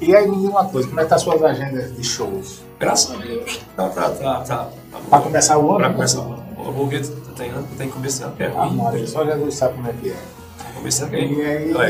E 0.00 0.14
aí 0.14 0.28
me 0.28 0.36
diz 0.36 0.48
uma 0.48 0.64
coisa, 0.66 0.86
como 0.86 1.00
é 1.00 1.02
que 1.02 1.08
tá 1.08 1.16
as 1.16 1.22
suas 1.22 1.42
agendas 1.42 1.96
de 1.96 2.04
shows? 2.04 2.60
Graças 2.78 3.10
a 3.12 3.16
Deus. 3.16 3.60
Tá, 3.76 3.88
tá, 3.88 4.10
tá, 4.10 4.40
tá. 4.42 4.68
Para 5.10 5.22
começar 5.22 5.58
o 5.58 5.70
ano? 5.70 5.78
Pra 5.80 5.90
começar 5.92 6.20
o 6.20 6.32
ano. 6.34 6.42
Eu 6.64 6.72
vou 6.72 6.86
ver, 6.86 7.04
tem 7.36 7.50
ano 7.50 7.66
que 7.66 7.74
tem 7.74 7.88
que 7.88 7.94
começar 7.94 8.30
que 8.36 8.44
é 8.44 8.46
Ah, 8.56 8.64
ruim. 8.64 8.76
Maria, 8.76 9.06
só 9.08 9.24
Jesus 9.24 9.54
sabe 9.56 9.74
como 9.74 9.88
é 9.88 9.92
que 9.92 10.10
é. 10.10 10.16
Começar 10.76 11.08
que 11.08 11.16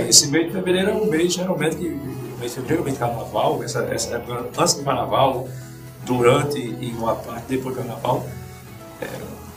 Esse 0.09 0.29
mês 0.29 0.47
de 0.47 0.53
fevereiro 0.53 0.91
é 0.91 0.95
um 0.95 1.07
mês, 1.07 1.35
geralmente, 1.35 1.77
que 1.77 1.89
mês 2.41 2.55
de 2.55 2.61
fevereiro 2.61 2.81
é 2.81 2.85
mês 2.85 2.95
de 2.95 3.01
carnaval, 3.01 3.63
essa, 3.63 3.81
essa 3.91 4.15
época 4.17 4.47
antes 4.59 4.73
do 4.75 4.83
carnaval, 4.85 5.47
durante 6.05 6.59
e 6.59 6.95
uma 6.99 7.15
parte 7.15 7.45
depois 7.49 7.75
do 7.75 7.81
carnaval. 7.83 8.25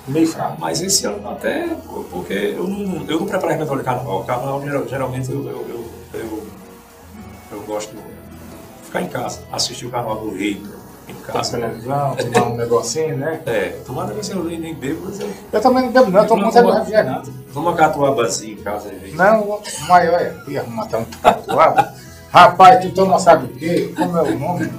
Meio 0.07 0.27
fraco. 0.27 0.57
Mas 0.59 0.81
esse 0.81 1.05
ano 1.07 1.27
até, 1.31 1.67
porque 2.11 2.53
eu 2.55 2.67
não, 2.67 3.05
eu 3.07 3.19
não 3.21 3.25
preparo 3.25 3.51
repertório 3.51 3.81
de 3.81 3.85
carnaval. 3.85 4.23
Carnaval, 4.23 4.61
geral- 4.61 4.87
geralmente, 4.87 5.31
eu, 5.31 5.43
eu, 5.43 5.65
eu, 5.67 6.19
eu, 6.19 6.47
eu 7.53 7.61
gosto 7.61 7.95
de 7.95 8.01
ficar 8.85 9.01
em 9.01 9.07
casa, 9.07 9.39
assistir 9.51 9.87
o 9.87 9.89
carnaval 9.89 10.17
do 10.19 10.29
Rio, 10.35 10.61
em 11.09 11.13
casa. 11.25 11.57
televisão, 11.57 12.15
tomar 12.15 12.47
um 12.49 12.55
negocinho, 12.55 13.17
né? 13.17 13.41
É, 13.47 13.69
tomara 13.83 14.13
que 14.13 14.31
eu 14.31 14.43
nem, 14.43 14.75
bebo, 14.75 15.05
mas 15.05 15.19
eu 15.19 15.29
Eu 15.51 15.61
também 15.61 15.85
não 15.85 15.91
bebo 15.91 16.11
não, 16.11 16.21
eu 16.21 16.27
tomo 16.27 16.41
muito 16.43 16.53
toma- 16.53 16.73
refrigerante. 16.75 17.31
Toma 17.51 17.69
uma 17.71 17.75
catuabazinha 17.77 18.53
em 18.53 18.57
casa 18.57 18.89
aí. 18.89 19.11
Não, 19.15 19.41
o 19.41 19.61
maior 19.89 20.21
é, 20.21 20.35
ia 20.47 20.63
matar 20.65 20.99
um 20.99 21.05
tatuado. 21.05 21.83
Rapaz, 22.29 22.85
tu 22.85 22.91
toma 22.91 23.17
sabe 23.17 23.45
o 23.45 23.55
quê? 23.55 23.91
Como 23.97 24.15
é 24.17 24.21
o 24.21 24.37
nome? 24.39 24.71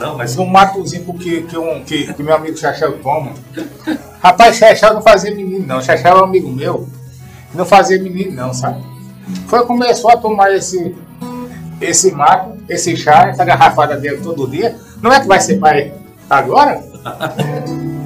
Não, 0.00 0.16
mas 0.16 0.38
Um 0.38 0.46
matozinho 0.46 1.12
que, 1.12 1.42
que, 1.42 1.58
um, 1.58 1.84
que, 1.84 2.10
que 2.14 2.22
meu 2.22 2.34
amigo 2.34 2.56
Chachel 2.56 2.98
toma. 3.00 3.34
Rapaz, 4.22 4.56
Chachel 4.56 4.94
não 4.94 5.02
fazia 5.02 5.34
menino 5.34 5.66
não. 5.66 5.82
Chachel 5.82 6.16
é 6.16 6.20
um 6.20 6.24
amigo 6.24 6.50
meu. 6.50 6.88
Não 7.54 7.66
fazia 7.66 8.02
menino 8.02 8.32
não, 8.32 8.54
sabe? 8.54 8.82
Foi 9.46 9.62
começou 9.66 10.10
a 10.10 10.16
tomar 10.16 10.54
esse, 10.54 10.96
esse 11.82 12.12
mato, 12.12 12.56
esse 12.66 12.96
chá, 12.96 13.28
essa 13.28 13.44
garrafada 13.44 13.94
dele 13.98 14.22
todo 14.22 14.48
dia. 14.48 14.74
Não 15.02 15.12
é 15.12 15.20
que 15.20 15.28
vai 15.28 15.38
ser 15.38 15.58
pai 15.58 15.92
agora? 16.30 16.82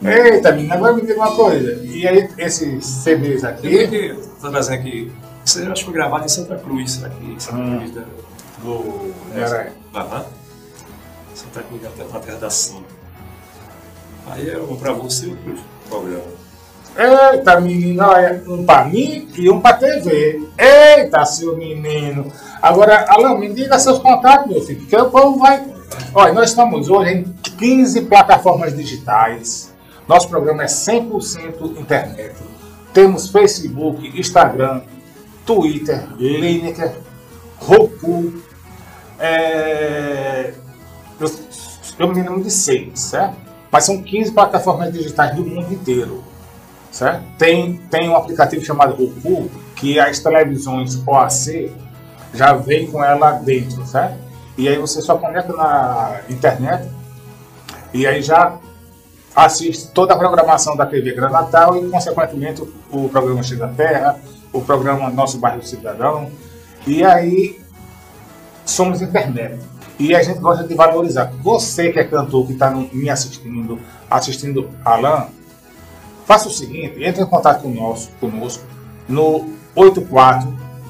Eita, 0.00 0.52
menina, 0.52 0.74
agora 0.74 0.92
me 0.92 1.00
diga 1.00 1.16
uma 1.16 1.34
coisa. 1.34 1.82
E 1.82 2.06
aí, 2.06 2.28
esses 2.38 2.86
CDs 2.86 3.42
eu 3.42 3.48
aqui, 3.48 3.68
vi 3.68 3.88
que 3.88 4.14
trazendo 4.40 4.78
aqui. 4.78 5.10
Isso 5.44 5.58
aí 5.58 5.64
eu 5.66 5.72
acho 5.72 5.80
que 5.80 5.90
foi 5.90 5.94
gravado 5.94 6.24
em 6.24 6.28
Santa 6.28 6.56
Cruz, 6.56 7.02
aqui 7.02 7.32
em 7.32 7.40
Santa 7.40 7.56
Hum. 7.56 7.78
Cruz 7.78 7.90
da. 7.92 8.25
Do 8.62 9.12
Era- 9.34 9.72
Aham. 9.94 10.24
Santa 11.34 11.62
Cruz 11.62 11.82
da 11.82 11.90
na 12.12 12.20
terra 12.20 12.38
da 12.38 12.50
Santa. 12.50 12.96
Aí 14.28 14.50
é 14.50 14.58
um 14.58 14.76
pra 14.76 14.92
você 14.92 15.26
e 15.26 15.36
pro 15.36 15.54
programa. 15.88 16.36
Eita, 16.98 17.60
menino, 17.60 18.02
olha, 18.04 18.42
um 18.48 18.64
pra 18.64 18.84
mim 18.86 19.28
e 19.36 19.50
um 19.50 19.60
pra 19.60 19.74
TV. 19.74 20.42
Eita, 20.58 21.24
seu 21.26 21.56
menino. 21.56 22.32
Agora, 22.62 23.04
Alain, 23.10 23.38
me 23.38 23.52
diga 23.52 23.78
seus 23.78 23.98
contatos, 23.98 24.50
meu 24.50 24.62
filho, 24.62 24.80
porque 24.80 24.96
o 24.96 25.10
povo 25.10 25.38
vai. 25.38 25.62
Olha, 26.14 26.32
nós 26.32 26.50
estamos 26.50 26.88
hoje 26.88 27.10
em 27.12 27.24
15 27.58 28.02
plataformas 28.02 28.74
digitais. 28.74 29.72
Nosso 30.08 30.28
programa 30.28 30.62
é 30.62 30.66
100% 30.66 31.78
internet. 31.78 32.34
Temos 32.94 33.28
Facebook, 33.28 34.18
Instagram, 34.18 34.80
Twitter, 35.44 36.08
Lineker, 36.16 36.92
Roku. 37.58 38.32
É... 39.18 40.52
Eu, 41.18 41.30
eu 41.98 42.08
me 42.08 42.14
lembro 42.14 42.42
de 42.42 42.50
seis, 42.50 43.00
certo? 43.00 43.36
Mas 43.70 43.84
são 43.84 44.02
15 44.02 44.32
plataformas 44.32 44.92
digitais 44.92 45.34
do 45.34 45.44
mundo 45.44 45.72
inteiro 45.72 46.22
certo? 46.96 47.22
Tem, 47.38 47.76
tem 47.90 48.08
um 48.08 48.16
aplicativo 48.16 48.64
chamado 48.64 48.94
Roku, 48.94 49.50
que 49.76 50.00
as 50.00 50.18
televisões 50.18 51.00
OAC 51.06 51.70
já 52.32 52.54
vem 52.54 52.90
com 52.90 53.04
ela 53.04 53.32
dentro, 53.32 53.84
certo? 53.86 54.16
E 54.56 54.66
aí 54.66 54.78
você 54.78 55.02
só 55.02 55.18
conecta 55.18 55.52
na 55.52 56.20
internet 56.30 56.88
e 57.92 58.06
aí 58.06 58.22
já 58.22 58.56
assiste 59.34 59.88
toda 59.92 60.14
a 60.14 60.16
programação 60.16 60.74
da 60.74 60.86
TV 60.86 61.12
Gran 61.12 61.28
Natal 61.28 61.76
e, 61.76 61.88
consequentemente, 61.90 62.62
o, 62.90 63.08
programa 63.10 63.42
X 63.42 63.58
da 63.58 63.68
Terra, 63.68 64.18
o 64.50 64.62
programa 64.62 65.10
Nosso 65.10 65.38
Bairro 65.38 65.62
Cidadão. 65.62 66.30
E 66.86 67.04
aí 67.04 67.60
somos 68.66 69.00
internet. 69.00 69.58
E 69.98 70.14
a 70.14 70.22
gente 70.22 70.40
gosta 70.40 70.66
de 70.66 70.74
valorizar. 70.74 71.32
Você 71.42 71.90
que 71.90 71.98
é 71.98 72.04
cantor, 72.04 72.46
que 72.46 72.52
está 72.52 72.70
me 72.70 73.08
assistindo, 73.08 73.78
assistindo 74.10 74.68
Alan, 74.84 75.28
Faça 76.26 76.48
o 76.48 76.50
seguinte, 76.50 77.02
entre 77.04 77.22
em 77.22 77.26
contato 77.26 77.62
conosco, 77.62 78.12
conosco 78.18 78.64
no 79.08 79.48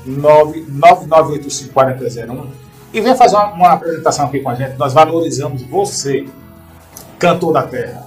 849-9985-4001 0.06 2.46
e 2.94 3.00
venha 3.02 3.14
fazer 3.14 3.36
uma, 3.36 3.52
uma 3.52 3.72
apresentação 3.72 4.28
aqui 4.28 4.40
com 4.40 4.48
a 4.48 4.54
gente. 4.54 4.78
Nós 4.78 4.94
valorizamos 4.94 5.60
você, 5.64 6.26
cantor 7.18 7.52
da 7.52 7.64
terra. 7.64 8.06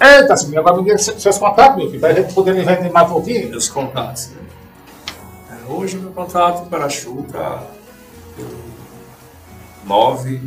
Eita, 0.00 0.36
senhor, 0.36 0.60
agora 0.60 0.76
me 0.76 0.84
diga 0.84 0.98
seus 0.98 1.36
contatos, 1.36 1.78
meu 1.78 1.88
filho, 1.88 2.00
para 2.00 2.10
a 2.10 2.14
gente 2.14 2.32
poder 2.32 2.52
vender 2.52 2.92
mais 2.92 3.08
um 3.08 3.12
pouquinho. 3.12 3.50
Meus 3.50 3.68
contatos. 3.68 4.30
É, 5.50 5.54
Hoje 5.68 5.96
meu 5.96 6.12
contato 6.12 6.68
para 6.68 6.84
a 6.84 6.88
tá 6.88 7.64
pelo 8.36 8.71
9 9.84 10.40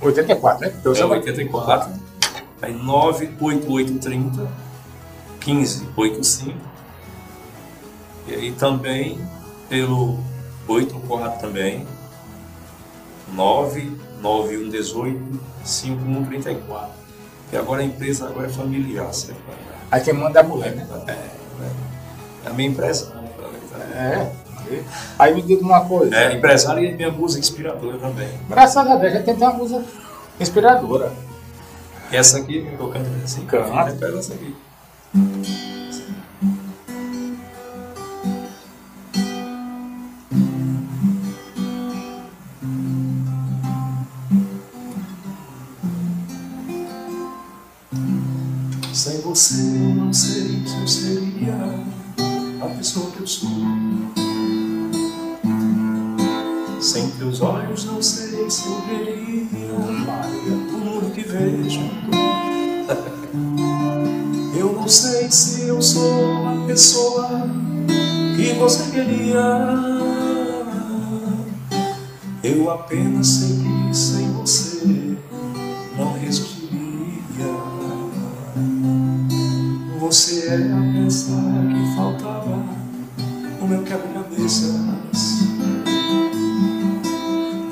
84, 0.00 0.60
né? 0.66 0.74
Então, 0.78 0.92
é 0.92 0.94
você 0.94 1.04
vai- 1.06 1.18
84, 1.18 1.92
aí 2.60 2.74
98830 2.74 4.48
1585. 5.44 6.58
E 8.28 8.34
aí 8.34 8.52
também 8.52 9.18
pelo 9.68 10.18
84 10.68 11.40
também 11.40 11.86
99118 13.34 15.40
5134. 15.64 16.90
E 17.52 17.56
agora 17.56 17.82
a 17.82 17.84
empresa 17.84 18.26
agora 18.28 18.46
é 18.46 18.50
familiar, 18.50 19.12
certo? 19.12 19.40
Aí 19.90 20.00
quem 20.02 20.14
manda 20.14 20.40
é 20.40 20.42
a 20.42 20.46
mulher, 20.46 20.74
né? 20.74 20.86
É, 21.06 21.12
é 22.46 22.50
a 22.50 22.52
minha 22.52 22.68
empresa. 22.68 23.12
É. 23.94 24.32
Aí 25.18 25.34
me 25.34 25.42
diga 25.42 25.62
uma 25.62 25.84
coisa. 25.84 26.14
É, 26.14 26.34
empresária 26.34 26.80
e 26.80 26.94
minha 26.94 27.10
música 27.10 27.40
inspiradora 27.40 27.98
também. 27.98 28.28
Graças 28.48 28.76
a 28.76 28.96
Deus, 28.96 29.12
gente 29.12 29.24
tem 29.24 29.34
uma 29.34 29.52
música 29.52 29.82
inspiradora. 30.40 31.12
Essa 32.10 32.38
aqui 32.38 32.68
eu 32.78 32.88
canto 32.88 33.10
assim, 33.24 33.46
Canta. 33.46 33.96
pega 33.98 34.18
essa 34.18 34.34
aqui. 34.34 34.54
Queria. 68.92 69.40
Eu 72.44 72.70
apenas 72.70 73.26
sei 73.26 73.56
que 73.56 73.96
sem 73.96 74.32
você 74.32 75.16
não 75.96 76.12
resistiria. 76.12 76.70
Você 79.98 80.48
é 80.48 80.56
a 80.56 80.92
peça 80.92 81.32
que 81.32 81.96
faltava 81.96 82.62
no 83.60 83.66
meu 83.66 83.82
quebra-cabeças. 83.82 84.74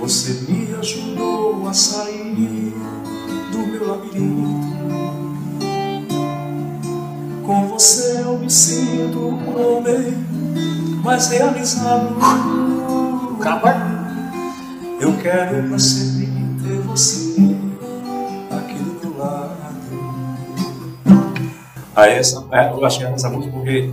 Você 0.01 0.33
me 0.49 0.75
ajudou 0.77 1.69
a 1.69 1.73
sair 1.75 2.75
do 3.53 3.59
meu 3.59 3.87
labirinto. 3.89 4.71
Com 7.45 7.69
você 7.69 8.23
eu 8.23 8.39
me 8.39 8.49
sinto 8.49 9.19
um 9.19 9.77
homem 9.77 10.30
mais 11.11 11.29
realizado. 11.29 12.17
Acaba. 13.41 13.75
Eu 15.01 15.17
quero 15.17 15.69
pra 15.69 15.79
sempre 15.79 16.29
ter 16.63 16.79
você 16.83 17.35
aqui 18.49 18.75
do 18.75 19.09
meu 19.09 19.19
lado. 19.19 19.57
Aí 21.97 22.13
essa, 22.13 22.47
é, 22.53 22.71
eu 22.71 22.85
achei 22.85 23.05
essa 23.07 23.29
música 23.29 23.53
porque 23.53 23.93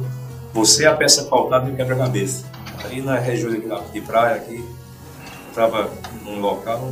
você 0.54 0.86
é 0.86 0.88
a 0.88 0.96
peça 0.96 1.26
faltada 1.26 1.66
do 1.66 1.76
quebra-cabeça. 1.76 2.46
Aí 2.86 3.02
na 3.02 3.18
região 3.18 3.52
de, 3.52 4.02
praia 4.02 4.36
aqui, 4.36 4.58
eu 4.58 5.50
estava 5.50 5.90
num 6.24 6.40
local, 6.40 6.92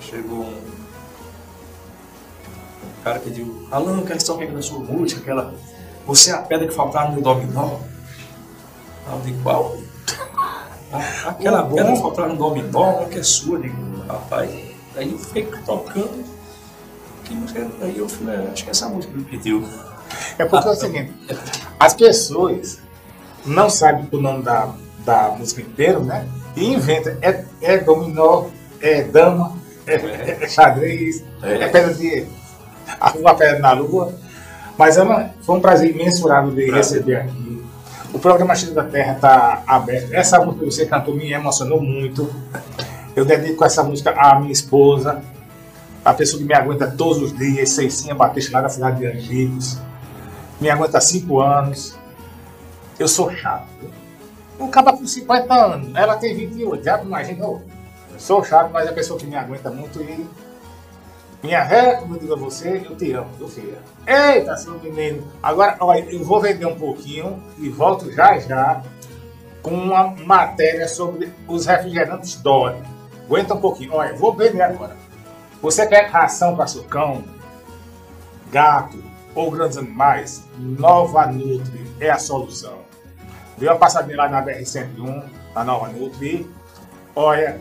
chegou 0.00 0.44
um, 0.44 0.60
um 2.86 3.02
cara 3.02 3.18
pediu, 3.18 3.66
Alan, 3.72 3.98
eu 3.98 4.06
quero 4.06 4.24
só 4.24 4.36
pegar 4.36 4.52
na 4.52 4.62
sua 4.62 4.78
música, 4.78 5.20
aquela. 5.20 5.52
Você 6.06 6.30
é 6.30 6.34
a 6.34 6.38
pedra 6.38 6.68
que 6.68 6.74
faltava 6.74 7.10
no 7.10 7.20
dominó. 7.20 7.89
Eu 9.12 9.20
digo, 9.20 9.42
qual? 9.42 9.76
"Ah, 10.92 11.28
Aquela 11.28 11.62
pedra 11.64 11.92
que 11.92 12.00
faltava 12.00 12.28
no 12.28 12.36
dominó, 12.36 12.98
uma 12.98 13.08
que 13.08 13.18
é 13.18 13.22
sua, 13.22 13.56
eu 13.58 13.62
digo, 13.62 13.76
rapaz. 14.08 14.50
Aí 14.96 15.12
eu 15.12 15.18
fiquei 15.18 15.44
tocando. 15.64 16.24
Que 17.24 17.34
música? 17.34 17.60
é? 17.60 17.84
Aí 17.84 17.98
eu 17.98 18.08
falei, 18.08 18.36
"É, 18.36 18.50
acho 18.52 18.64
que 18.64 18.70
é 18.70 18.72
essa 18.72 18.88
música 18.88 19.12
ele 19.14 19.24
pediu. 19.24 19.64
É 20.38 20.44
porque 20.44 20.66
é 20.68 20.70
o 20.72 20.74
seguinte, 20.74 21.12
as 21.78 21.94
pessoas 21.94 22.80
não 23.46 23.70
sabem 23.70 24.08
o 24.10 24.20
nome 24.20 24.42
da, 24.42 24.70
da 25.04 25.28
música 25.38 25.62
inteira, 25.62 26.00
né? 26.00 26.26
E 26.56 26.72
inventa. 26.74 27.16
É, 27.22 27.44
é 27.62 27.78
dominó, 27.78 28.46
é 28.80 29.04
dama, 29.04 29.56
é, 29.86 29.94
é 30.42 30.48
xadrez, 30.48 31.22
É. 31.42 31.54
é, 31.62 31.68
pedra 31.68 31.94
de. 31.94 32.26
Uma 33.16 33.34
pedra 33.36 33.60
na 33.60 33.72
lua. 33.72 34.12
Mas 34.76 34.98
Ana, 34.98 35.32
foi 35.42 35.56
um 35.56 35.60
prazer 35.60 35.90
imensurável 35.94 36.50
de 36.50 36.66
Prazer. 36.66 36.98
receber 36.98 37.16
aqui. 37.16 37.62
O 38.12 38.18
programa 38.18 38.54
Cheiro 38.56 38.74
da 38.74 38.84
Terra 38.84 39.14
está 39.14 39.62
aberto. 39.66 40.12
Essa 40.12 40.40
música 40.40 40.64
que 40.64 40.70
você 40.72 40.86
cantou 40.86 41.14
me 41.14 41.32
emocionou 41.32 41.80
muito. 41.80 42.28
Eu 43.14 43.24
dedico 43.24 43.64
essa 43.64 43.82
música 43.82 44.10
à 44.10 44.38
minha 44.38 44.52
esposa, 44.52 45.22
a 46.04 46.12
pessoa 46.12 46.40
que 46.40 46.46
me 46.46 46.54
aguenta 46.54 46.86
todos 46.86 47.22
os 47.22 47.36
dias, 47.36 47.70
Ceicinha 47.70 48.14
Batista, 48.14 48.52
lá 48.52 48.62
da 48.62 48.68
cidade 48.68 48.98
de 48.98 49.06
Angicos. 49.06 49.78
Me 50.60 50.68
aguenta 50.68 50.98
há 50.98 51.00
cinco 51.00 51.40
anos. 51.40 51.96
Eu 52.98 53.08
sou 53.08 53.30
chato. 53.30 53.66
Um 54.58 54.68
cara 54.68 54.92
com 54.92 55.06
50 55.06 55.54
anos, 55.54 55.94
ela 55.94 56.16
tem 56.16 56.36
28, 56.36 56.84
já 56.84 57.00
imaginou? 57.00 57.62
Sou 58.18 58.44
chato, 58.44 58.70
mas 58.70 58.86
é 58.86 58.90
a 58.90 58.92
pessoa 58.92 59.18
que 59.18 59.26
me 59.26 59.36
aguenta 59.36 59.70
muito 59.70 60.00
e. 60.02 60.26
Minha 61.42 61.62
ré, 61.62 61.96
como 61.96 62.16
eu 62.16 62.20
digo 62.20 62.34
a 62.34 62.36
você, 62.36 62.82
eu 62.84 62.94
te 62.94 63.12
amo, 63.12 63.30
viu, 63.38 63.48
filha? 63.48 63.78
Eita, 64.06 64.56
seu 64.58 64.78
menino! 64.78 65.26
Agora, 65.42 65.76
olha, 65.80 66.00
eu 66.00 66.22
vou 66.22 66.40
vender 66.40 66.66
um 66.66 66.76
pouquinho 66.76 67.42
e 67.58 67.68
volto 67.70 68.12
já 68.12 68.38
já 68.38 68.82
com 69.62 69.70
uma 69.70 70.14
matéria 70.24 70.86
sobre 70.86 71.32
os 71.48 71.64
refrigerantes 71.64 72.36
Dori. 72.36 72.82
Aguenta 73.24 73.54
um 73.54 73.60
pouquinho. 73.60 73.94
Olha, 73.94 74.14
vou 74.14 74.34
vender 74.34 74.60
agora. 74.60 74.96
Você 75.62 75.86
quer 75.86 76.10
ração 76.10 76.56
para 76.56 76.66
seu 76.66 76.84
cão, 76.84 77.22
gato 78.50 79.02
ou 79.34 79.50
grandes 79.50 79.78
animais? 79.78 80.44
Nova 80.58 81.26
Nutri 81.26 81.86
é 82.00 82.10
a 82.10 82.18
solução. 82.18 82.78
Dê 83.56 83.66
uma 83.66 83.76
passadinha 83.76 84.16
lá 84.16 84.28
na 84.28 84.44
BR-101, 84.44 85.24
na 85.54 85.64
Nova 85.64 85.88
Nutri. 85.88 86.50
Olha, 87.14 87.60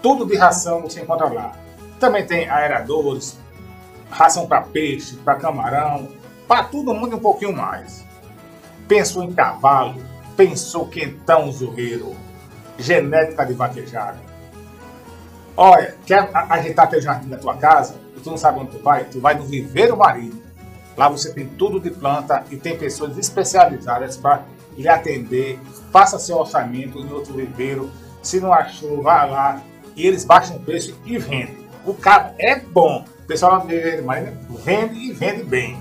tudo 0.00 0.26
de 0.26 0.36
ração 0.36 0.82
você 0.82 1.00
encontra 1.02 1.26
lá. 1.26 1.52
Também 2.00 2.26
tem 2.26 2.48
aeradores, 2.48 3.38
ração 4.10 4.46
para 4.46 4.62
peixe, 4.62 5.16
para 5.16 5.36
camarão, 5.36 6.08
para 6.48 6.64
todo 6.64 6.94
mundo 6.94 7.16
um 7.16 7.20
pouquinho 7.20 7.52
mais. 7.52 8.04
Pensou 8.88 9.22
em 9.22 9.32
cavalo, 9.32 10.00
pensou 10.36 10.86
quentão 10.88 11.52
zurreiro, 11.52 12.16
genética 12.78 13.44
de 13.44 13.52
vaquejada. 13.52 14.18
Olha, 15.56 15.94
quer 16.06 16.30
a- 16.32 16.54
agitar 16.54 16.88
teu 16.88 17.00
jardim 17.02 17.28
na 17.28 17.36
tua 17.36 17.54
casa 17.56 17.96
e 18.16 18.20
tu 18.20 18.30
não 18.30 18.38
sabe 18.38 18.60
onde 18.60 18.70
tu 18.70 18.78
vai? 18.82 19.04
Tu 19.04 19.20
vai 19.20 19.34
no 19.34 19.44
Viveiro 19.44 19.96
Marinho. 19.96 20.42
Lá 20.96 21.08
você 21.08 21.32
tem 21.32 21.46
tudo 21.46 21.78
de 21.78 21.90
planta 21.90 22.44
e 22.50 22.56
tem 22.56 22.76
pessoas 22.78 23.16
especializadas 23.18 24.16
para 24.16 24.42
lhe 24.76 24.88
atender. 24.88 25.58
Faça 25.92 26.18
seu 26.18 26.36
orçamento 26.38 26.98
em 26.98 27.12
outro 27.12 27.34
viveiro. 27.34 27.90
Se 28.22 28.40
não 28.40 28.52
achou, 28.52 29.02
vá 29.02 29.24
lá 29.24 29.60
e 29.94 30.06
eles 30.06 30.24
baixam 30.24 30.56
o 30.56 30.60
preço 30.60 30.98
e 31.04 31.18
vendem. 31.18 31.59
O 31.84 31.94
cara 31.94 32.34
é 32.38 32.56
bom. 32.56 33.04
O 33.20 33.26
pessoal 33.26 33.66
Marinho 34.04 34.36
vende 34.64 34.98
e 34.98 35.12
vende 35.12 35.44
bem. 35.44 35.80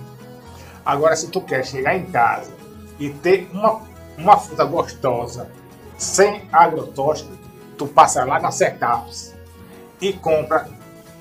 Agora, 0.85 1.15
se 1.15 1.27
tu 1.27 1.41
quer 1.41 1.65
chegar 1.65 1.95
em 1.95 2.05
casa 2.05 2.51
e 2.99 3.09
ter 3.09 3.49
uma, 3.53 3.81
uma 4.17 4.37
fruta 4.37 4.63
gostosa, 4.63 5.49
sem 5.97 6.47
agrotóxico, 6.51 7.31
tu 7.77 7.85
passa 7.87 8.23
lá 8.23 8.39
na 8.39 8.51
Secaps 8.51 9.35
e 10.01 10.13
compra 10.13 10.69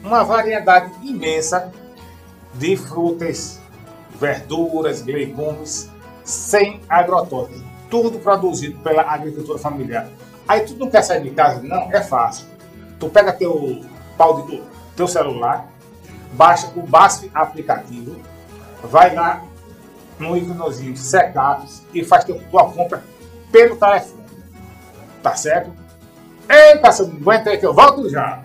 uma 0.02 0.22
variedade 0.22 0.92
imensa 1.02 1.72
de 2.54 2.76
frutas, 2.76 3.60
verduras, 4.18 5.04
legumes, 5.04 5.90
sem 6.24 6.80
agrotóxico. 6.88 7.66
Tudo 7.90 8.18
produzido 8.18 8.78
pela 8.80 9.02
agricultura 9.02 9.58
familiar. 9.58 10.08
Aí 10.46 10.60
tu 10.60 10.74
não 10.76 10.90
quer 10.90 11.02
sair 11.02 11.22
de 11.22 11.30
casa? 11.30 11.62
Não, 11.62 11.90
é 11.92 12.02
fácil. 12.02 12.46
Tu 12.98 13.08
pega 13.08 13.32
teu 13.32 13.82
Pau 14.18 14.42
de 14.42 14.48
tudo. 14.48 14.66
teu 14.96 15.06
celular, 15.06 15.68
baixa 16.32 16.72
o 16.74 16.82
BASF 16.82 17.30
aplicativo, 17.32 18.20
vai 18.82 19.14
lá 19.14 19.44
no 20.18 20.36
íconezinho 20.36 20.96
secados 20.96 21.82
e 21.94 22.04
faz 22.04 22.24
tua 22.24 22.68
compra 22.72 23.04
pelo 23.52 23.76
telefone. 23.76 24.24
Tá 25.22 25.36
certo? 25.36 25.72
Eita, 26.48 26.90
você 26.90 27.04
não 27.04 27.16
aguenta 27.16 27.50
aí 27.50 27.58
que 27.58 27.66
eu 27.66 27.72
volto 27.72 28.10
já! 28.10 28.40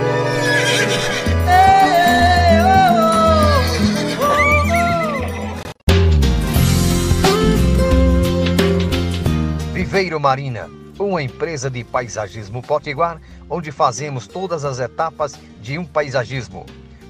Viveiro 9.73 10.19
Marina 10.19 10.82
uma 11.03 11.21
empresa 11.21 11.69
de 11.69 11.83
paisagismo 11.83 12.61
potiguar, 12.61 13.21
onde 13.49 13.71
fazemos 13.71 14.27
todas 14.27 14.65
as 14.65 14.79
etapas 14.79 15.33
de 15.61 15.77
um 15.77 15.85
paisagismo: 15.85 16.65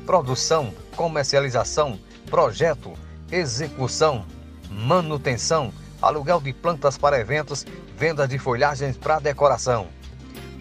produção, 0.06 0.74
comercialização, 0.96 2.00
projeto, 2.30 2.94
execução, 3.32 4.26
manutenção, 4.70 5.72
aluguel 6.02 6.42
de 6.42 6.52
plantas 6.54 6.98
para 6.98 7.20
eventos, 7.20 7.66
venda 7.98 8.28
de 8.28 8.38
folhagens 8.38 8.98
para 8.98 9.20
decoração. 9.20 9.88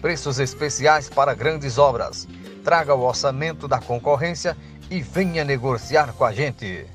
Preços 0.01 0.39
especiais 0.39 1.09
para 1.09 1.33
grandes 1.33 1.77
obras. 1.77 2.27
Traga 2.63 2.95
o 2.95 3.01
orçamento 3.01 3.67
da 3.67 3.79
concorrência 3.79 4.55
e 4.89 5.01
venha 5.01 5.43
negociar 5.43 6.13
com 6.13 6.23
a 6.23 6.31
gente. 6.31 6.85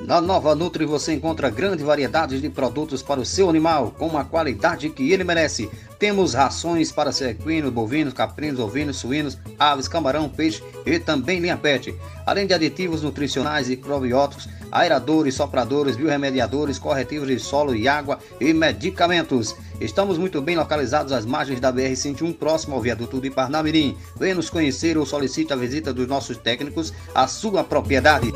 Na 0.00 0.18
Nova 0.18 0.54
Nutri 0.54 0.86
você 0.86 1.12
encontra 1.12 1.50
grande 1.50 1.84
variedade 1.84 2.40
de 2.40 2.48
produtos 2.48 3.02
para 3.02 3.20
o 3.20 3.24
seu 3.24 3.50
animal, 3.50 3.94
com 3.98 4.16
a 4.16 4.24
qualidade 4.24 4.88
que 4.88 5.12
ele 5.12 5.24
merece. 5.24 5.70
Temos 6.00 6.32
rações 6.32 6.90
para 6.90 7.10
equinos, 7.10 7.70
bovinos, 7.70 8.14
caprinos, 8.14 8.58
ovinos, 8.58 8.96
suínos, 8.96 9.36
aves, 9.58 9.86
camarão, 9.86 10.30
peixe 10.30 10.62
e 10.86 10.98
também 10.98 11.40
linha 11.40 11.58
pet. 11.58 11.94
Além 12.24 12.46
de 12.46 12.54
aditivos 12.54 13.02
nutricionais 13.02 13.68
e 13.68 13.76
probióticos, 13.76 14.48
aeradores, 14.72 15.34
sopradores, 15.34 15.96
biorremediadores, 15.96 16.78
corretivos 16.78 17.28
de 17.28 17.38
solo 17.38 17.74
e 17.74 17.86
água 17.86 18.18
e 18.40 18.54
medicamentos. 18.54 19.54
Estamos 19.78 20.16
muito 20.16 20.40
bem 20.40 20.56
localizados 20.56 21.12
às 21.12 21.26
margens 21.26 21.60
da 21.60 21.70
BR-101, 21.70 22.34
próximo 22.34 22.76
ao 22.76 22.80
viaduto 22.80 23.20
de 23.20 23.30
Parnamirim. 23.30 23.94
Venha 24.16 24.36
nos 24.36 24.48
conhecer 24.48 24.96
ou 24.96 25.04
solicite 25.04 25.52
a 25.52 25.56
visita 25.56 25.92
dos 25.92 26.08
nossos 26.08 26.38
técnicos 26.38 26.94
à 27.14 27.26
sua 27.26 27.62
propriedade. 27.62 28.32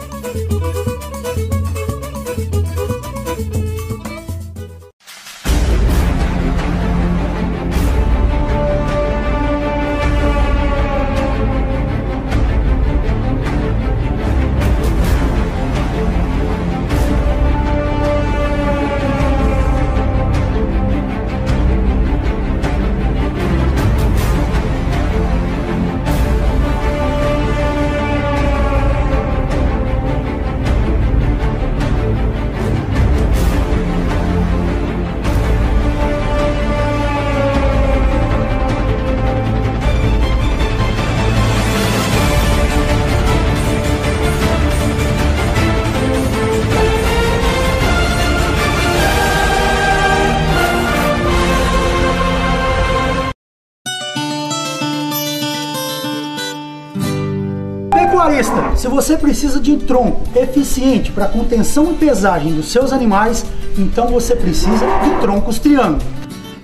Você 58.95 59.17
precisa 59.17 59.59
de 59.59 59.73
um 59.73 59.79
tronco 59.79 60.23
eficiente 60.39 61.11
para 61.11 61.27
contenção 61.27 61.91
e 61.91 61.97
pesagem 61.97 62.55
dos 62.55 62.71
seus 62.71 62.93
animais, 62.93 63.45
então 63.77 64.07
você 64.07 64.37
precisa 64.37 64.87
de 65.03 65.21
troncos 65.21 65.59
triângulo. 65.59 66.01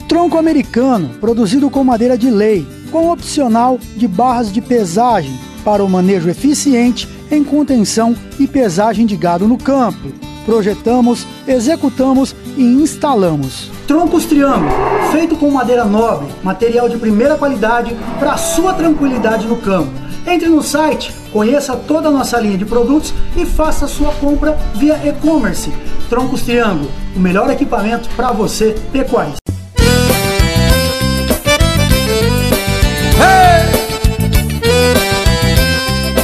Tronco 0.09 0.39
americano, 0.39 1.11
produzido 1.21 1.69
com 1.69 1.83
madeira 1.83 2.17
de 2.17 2.31
lei, 2.31 2.65
com 2.93 3.11
opcional 3.11 3.81
de 3.97 4.07
barras 4.07 4.53
de 4.53 4.61
pesagem 4.61 5.37
para 5.65 5.85
o 5.85 5.91
manejo 5.91 6.31
eficiente 6.31 7.09
em 7.33 7.43
contenção 7.43 8.15
e 8.39 8.47
pesagem 8.47 9.07
de 9.07 9.17
gado 9.17 9.49
no 9.49 9.59
campo. 9.59 10.13
Projetamos, 10.47 11.27
executamos 11.49 12.35
e 12.57 12.63
instalamos. 12.63 13.73
Troncos 13.89 14.25
Triângulo, 14.25 14.71
feito 15.11 15.35
com 15.35 15.51
madeira 15.51 15.85
nobre, 15.85 16.29
material 16.45 16.89
de 16.89 16.97
primeira 16.97 17.37
qualidade 17.37 17.93
para 18.21 18.37
sua 18.37 18.73
tranquilidade 18.73 19.49
no 19.49 19.57
campo. 19.57 20.10
Entre 20.31 20.49
no 20.49 20.63
site, 20.63 21.13
conheça 21.33 21.75
toda 21.75 22.07
a 22.07 22.11
nossa 22.13 22.39
linha 22.39 22.57
de 22.57 22.65
produtos 22.65 23.13
e 23.37 23.45
faça 23.45 23.89
sua 23.89 24.13
compra 24.13 24.57
via 24.77 24.95
e-commerce. 25.05 25.73
Troncos 26.09 26.43
Triângulo, 26.43 26.89
o 27.17 27.19
melhor 27.19 27.51
equipamento 27.51 28.09
para 28.11 28.31
você, 28.31 28.77
pecuarista. 28.93 29.41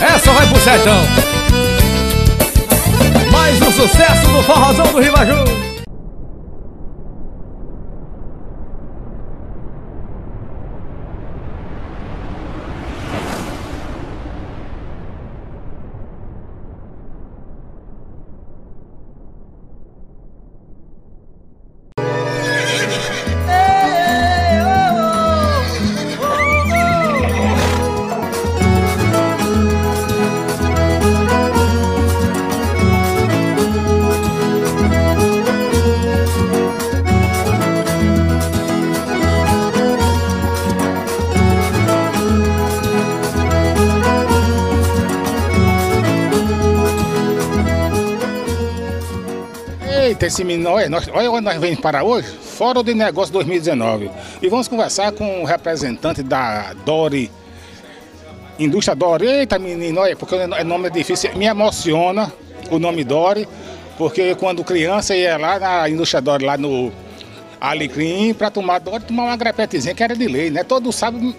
Essa 0.01 0.33
vai 0.33 0.47
pro 0.47 0.61
sertão. 0.61 1.03
Mais 3.33 3.61
um 3.61 3.73
sucesso 3.73 4.29
do 4.29 4.43
forrozão 4.45 4.87
do 4.93 5.01
Ribaju. 5.01 5.66
Esse 50.27 50.43
menino, 50.43 50.71
olha, 50.71 50.89
nós, 50.89 51.09
olha 51.13 51.31
onde 51.31 51.45
nós 51.45 51.57
vamos 51.57 51.79
parar 51.79 52.03
hoje, 52.03 52.27
Fórum 52.27 52.83
de 52.83 52.93
Negócio 52.95 53.33
2019. 53.33 54.11
E 54.43 54.49
vamos 54.49 54.67
conversar 54.67 55.13
com 55.13 55.43
o 55.43 55.45
representante 55.45 56.21
da 56.21 56.73
Dori, 56.85 57.31
Indústria 58.59 58.97
Dori. 58.97 59.25
Eita, 59.25 59.57
menino, 59.57 60.01
olha, 60.01 60.17
porque 60.17 60.35
o 60.35 60.65
nome 60.65 60.89
é 60.89 60.91
difícil, 60.91 61.33
me 61.37 61.45
emociona 61.45 62.33
o 62.73 62.79
nome 62.81 63.05
Dori, 63.05 63.47
porque 63.97 64.35
quando 64.35 64.65
criança 64.65 65.15
ia 65.15 65.37
lá 65.37 65.61
na 65.61 65.89
Indústria 65.89 66.21
Dori, 66.21 66.45
lá 66.45 66.59
no 66.59 66.91
Alecrim, 67.61 68.35
para 68.35 68.51
tomar 68.51 68.81
Dori, 68.81 69.05
tomar 69.05 69.27
uma 69.27 69.37
grepetezinha 69.37 69.95
que 69.95 70.03
era 70.03 70.17
de 70.17 70.27
lei, 70.27 70.51
né? 70.51 70.65
Todo 70.65 70.91
sábado 70.91 71.33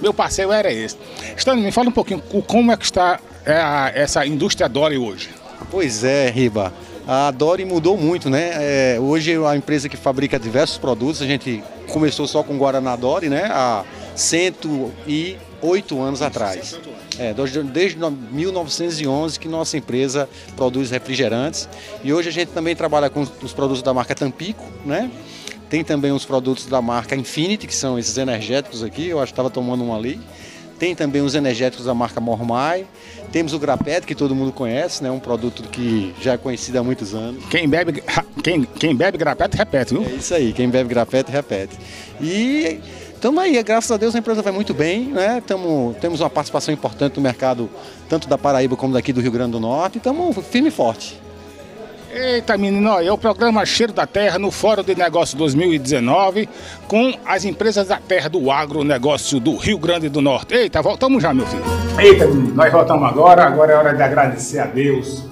meu 0.00 0.14
parceiro 0.14 0.50
era 0.50 0.72
esse. 0.72 0.96
Stanley, 1.36 1.62
me 1.62 1.72
fala 1.72 1.90
um 1.90 1.92
pouquinho 1.92 2.22
como 2.46 2.72
é 2.72 2.76
que 2.78 2.84
está 2.84 3.20
é, 3.44 4.00
essa 4.00 4.24
indústria 4.24 4.66
Dori 4.66 4.96
hoje. 4.96 5.28
Pois 5.70 6.04
é, 6.04 6.30
Riba. 6.30 6.72
A 7.12 7.32
Dori 7.32 7.64
mudou 7.64 7.96
muito, 7.96 8.30
né? 8.30 8.50
É, 8.94 9.00
hoje 9.00 9.32
é 9.32 9.38
uma 9.40 9.56
empresa 9.56 9.88
que 9.88 9.96
fabrica 9.96 10.38
diversos 10.38 10.78
produtos. 10.78 11.20
A 11.20 11.26
gente 11.26 11.60
começou 11.88 12.24
só 12.24 12.40
com 12.44 12.56
Guaraná 12.56 12.94
Dori, 12.94 13.28
né? 13.28 13.48
Há 13.50 13.84
108 14.14 16.00
anos 16.00 16.22
atrás. 16.22 16.78
É, 17.18 17.34
desde, 17.34 17.64
desde 17.64 17.98
no- 17.98 18.12
1911 18.12 19.40
que 19.40 19.48
nossa 19.48 19.76
empresa 19.76 20.28
produz 20.54 20.92
refrigerantes. 20.92 21.68
E 22.04 22.12
hoje 22.12 22.28
a 22.28 22.32
gente 22.32 22.52
também 22.52 22.76
trabalha 22.76 23.10
com 23.10 23.26
os 23.42 23.52
produtos 23.52 23.82
da 23.82 23.92
marca 23.92 24.14
Tampico, 24.14 24.64
né? 24.86 25.10
Tem 25.68 25.82
também 25.82 26.12
os 26.12 26.24
produtos 26.24 26.66
da 26.66 26.80
marca 26.80 27.16
Infinity, 27.16 27.66
que 27.66 27.74
são 27.74 27.98
esses 27.98 28.16
energéticos 28.18 28.84
aqui. 28.84 29.08
Eu 29.08 29.18
acho 29.18 29.32
que 29.32 29.34
estava 29.34 29.50
tomando 29.50 29.82
um 29.82 29.92
ali. 29.92 30.20
Tem 30.80 30.94
também 30.94 31.20
os 31.20 31.34
energéticos 31.34 31.84
da 31.84 31.94
marca 31.94 32.22
Mormai. 32.22 32.86
Temos 33.30 33.52
o 33.52 33.58
Grapet, 33.58 34.06
que 34.06 34.14
todo 34.14 34.34
mundo 34.34 34.50
conhece, 34.50 35.02
né? 35.02 35.10
Um 35.10 35.20
produto 35.20 35.62
que 35.64 36.14
já 36.22 36.32
é 36.32 36.36
conhecido 36.38 36.78
há 36.78 36.82
muitos 36.82 37.14
anos. 37.14 37.44
Quem 37.50 37.68
bebe, 37.68 38.02
quem, 38.42 38.64
quem 38.64 38.96
bebe 38.96 39.18
grapete, 39.18 39.58
repete, 39.58 39.92
viu? 39.92 40.02
É 40.02 40.14
isso 40.14 40.34
aí, 40.34 40.54
quem 40.54 40.70
bebe 40.70 40.88
grafete, 40.88 41.30
repete. 41.30 41.76
E 42.18 42.80
estamos 43.14 43.42
aí, 43.42 43.62
graças 43.62 43.90
a 43.92 43.98
Deus 43.98 44.14
a 44.14 44.18
empresa 44.18 44.40
vai 44.40 44.54
muito 44.54 44.72
bem, 44.72 45.08
né? 45.08 45.42
Tamo, 45.46 45.94
temos 46.00 46.20
uma 46.20 46.30
participação 46.30 46.72
importante 46.72 47.16
no 47.16 47.22
mercado, 47.22 47.68
tanto 48.08 48.26
da 48.26 48.38
Paraíba 48.38 48.74
como 48.74 48.94
daqui 48.94 49.12
do 49.12 49.20
Rio 49.20 49.32
Grande 49.32 49.52
do 49.52 49.60
Norte, 49.60 49.98
estamos 49.98 50.34
firme 50.46 50.68
e 50.68 50.72
forte. 50.72 51.20
Eita, 52.12 52.58
menino, 52.58 53.00
é 53.00 53.12
o 53.12 53.16
programa 53.16 53.64
Cheiro 53.64 53.92
da 53.92 54.04
Terra 54.04 54.36
no 54.36 54.50
Fórum 54.50 54.82
de 54.82 54.96
Negócios 54.96 55.38
2019 55.38 56.48
com 56.88 57.14
as 57.24 57.44
empresas 57.44 57.86
da 57.86 57.98
terra 57.98 58.28
do 58.28 58.50
agronegócio 58.50 59.38
do 59.38 59.56
Rio 59.56 59.78
Grande 59.78 60.08
do 60.08 60.20
Norte. 60.20 60.52
Eita, 60.52 60.82
voltamos 60.82 61.22
já, 61.22 61.32
meu 61.32 61.46
filho. 61.46 61.62
Eita, 61.96 62.26
menino, 62.26 62.52
nós 62.52 62.72
voltamos 62.72 63.08
agora. 63.08 63.46
Agora 63.46 63.72
é 63.72 63.76
hora 63.76 63.94
de 63.94 64.02
agradecer 64.02 64.58
a 64.58 64.66
Deus 64.66 65.24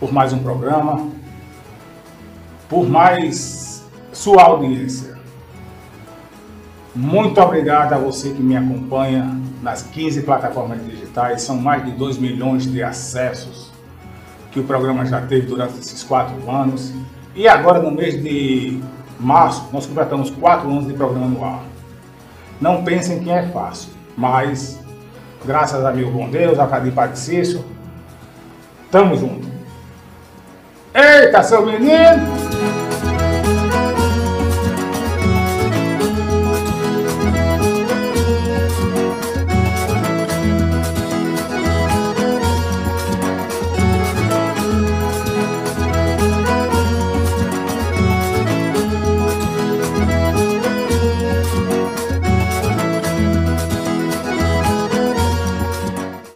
por 0.00 0.12
mais 0.12 0.32
um 0.32 0.40
programa, 0.40 1.08
por 2.68 2.88
mais 2.88 3.86
sua 4.12 4.42
audiência. 4.42 5.16
Muito 6.96 7.40
obrigado 7.40 7.92
a 7.92 7.98
você 7.98 8.30
que 8.30 8.42
me 8.42 8.56
acompanha 8.56 9.40
nas 9.62 9.82
15 9.82 10.22
plataformas 10.22 10.84
digitais. 10.84 11.42
São 11.42 11.56
mais 11.56 11.84
de 11.84 11.92
2 11.92 12.18
milhões 12.18 12.68
de 12.68 12.82
acessos 12.82 13.67
que 14.50 14.60
o 14.60 14.64
programa 14.64 15.04
já 15.04 15.20
teve 15.20 15.46
durante 15.46 15.78
esses 15.78 16.02
quatro 16.02 16.50
anos. 16.50 16.92
E 17.34 17.46
agora, 17.46 17.80
no 17.80 17.90
mês 17.90 18.22
de 18.22 18.80
março, 19.18 19.68
nós 19.72 19.86
completamos 19.86 20.30
quatro 20.30 20.70
anos 20.70 20.86
de 20.86 20.94
programa 20.94 21.26
no 21.26 21.44
ar. 21.44 21.62
Não 22.60 22.82
pensem 22.82 23.22
que 23.22 23.30
é 23.30 23.42
fácil, 23.48 23.90
mas 24.16 24.78
graças 25.44 25.84
a 25.84 25.92
meu 25.92 26.10
bom 26.10 26.28
Deus, 26.28 26.58
a 26.58 26.66
Cadim 26.66 26.90
Patricício, 26.90 27.64
tamo 28.90 29.16
junto. 29.16 29.46
Eita, 30.94 31.42
seu 31.42 31.64
menino! 31.64 32.87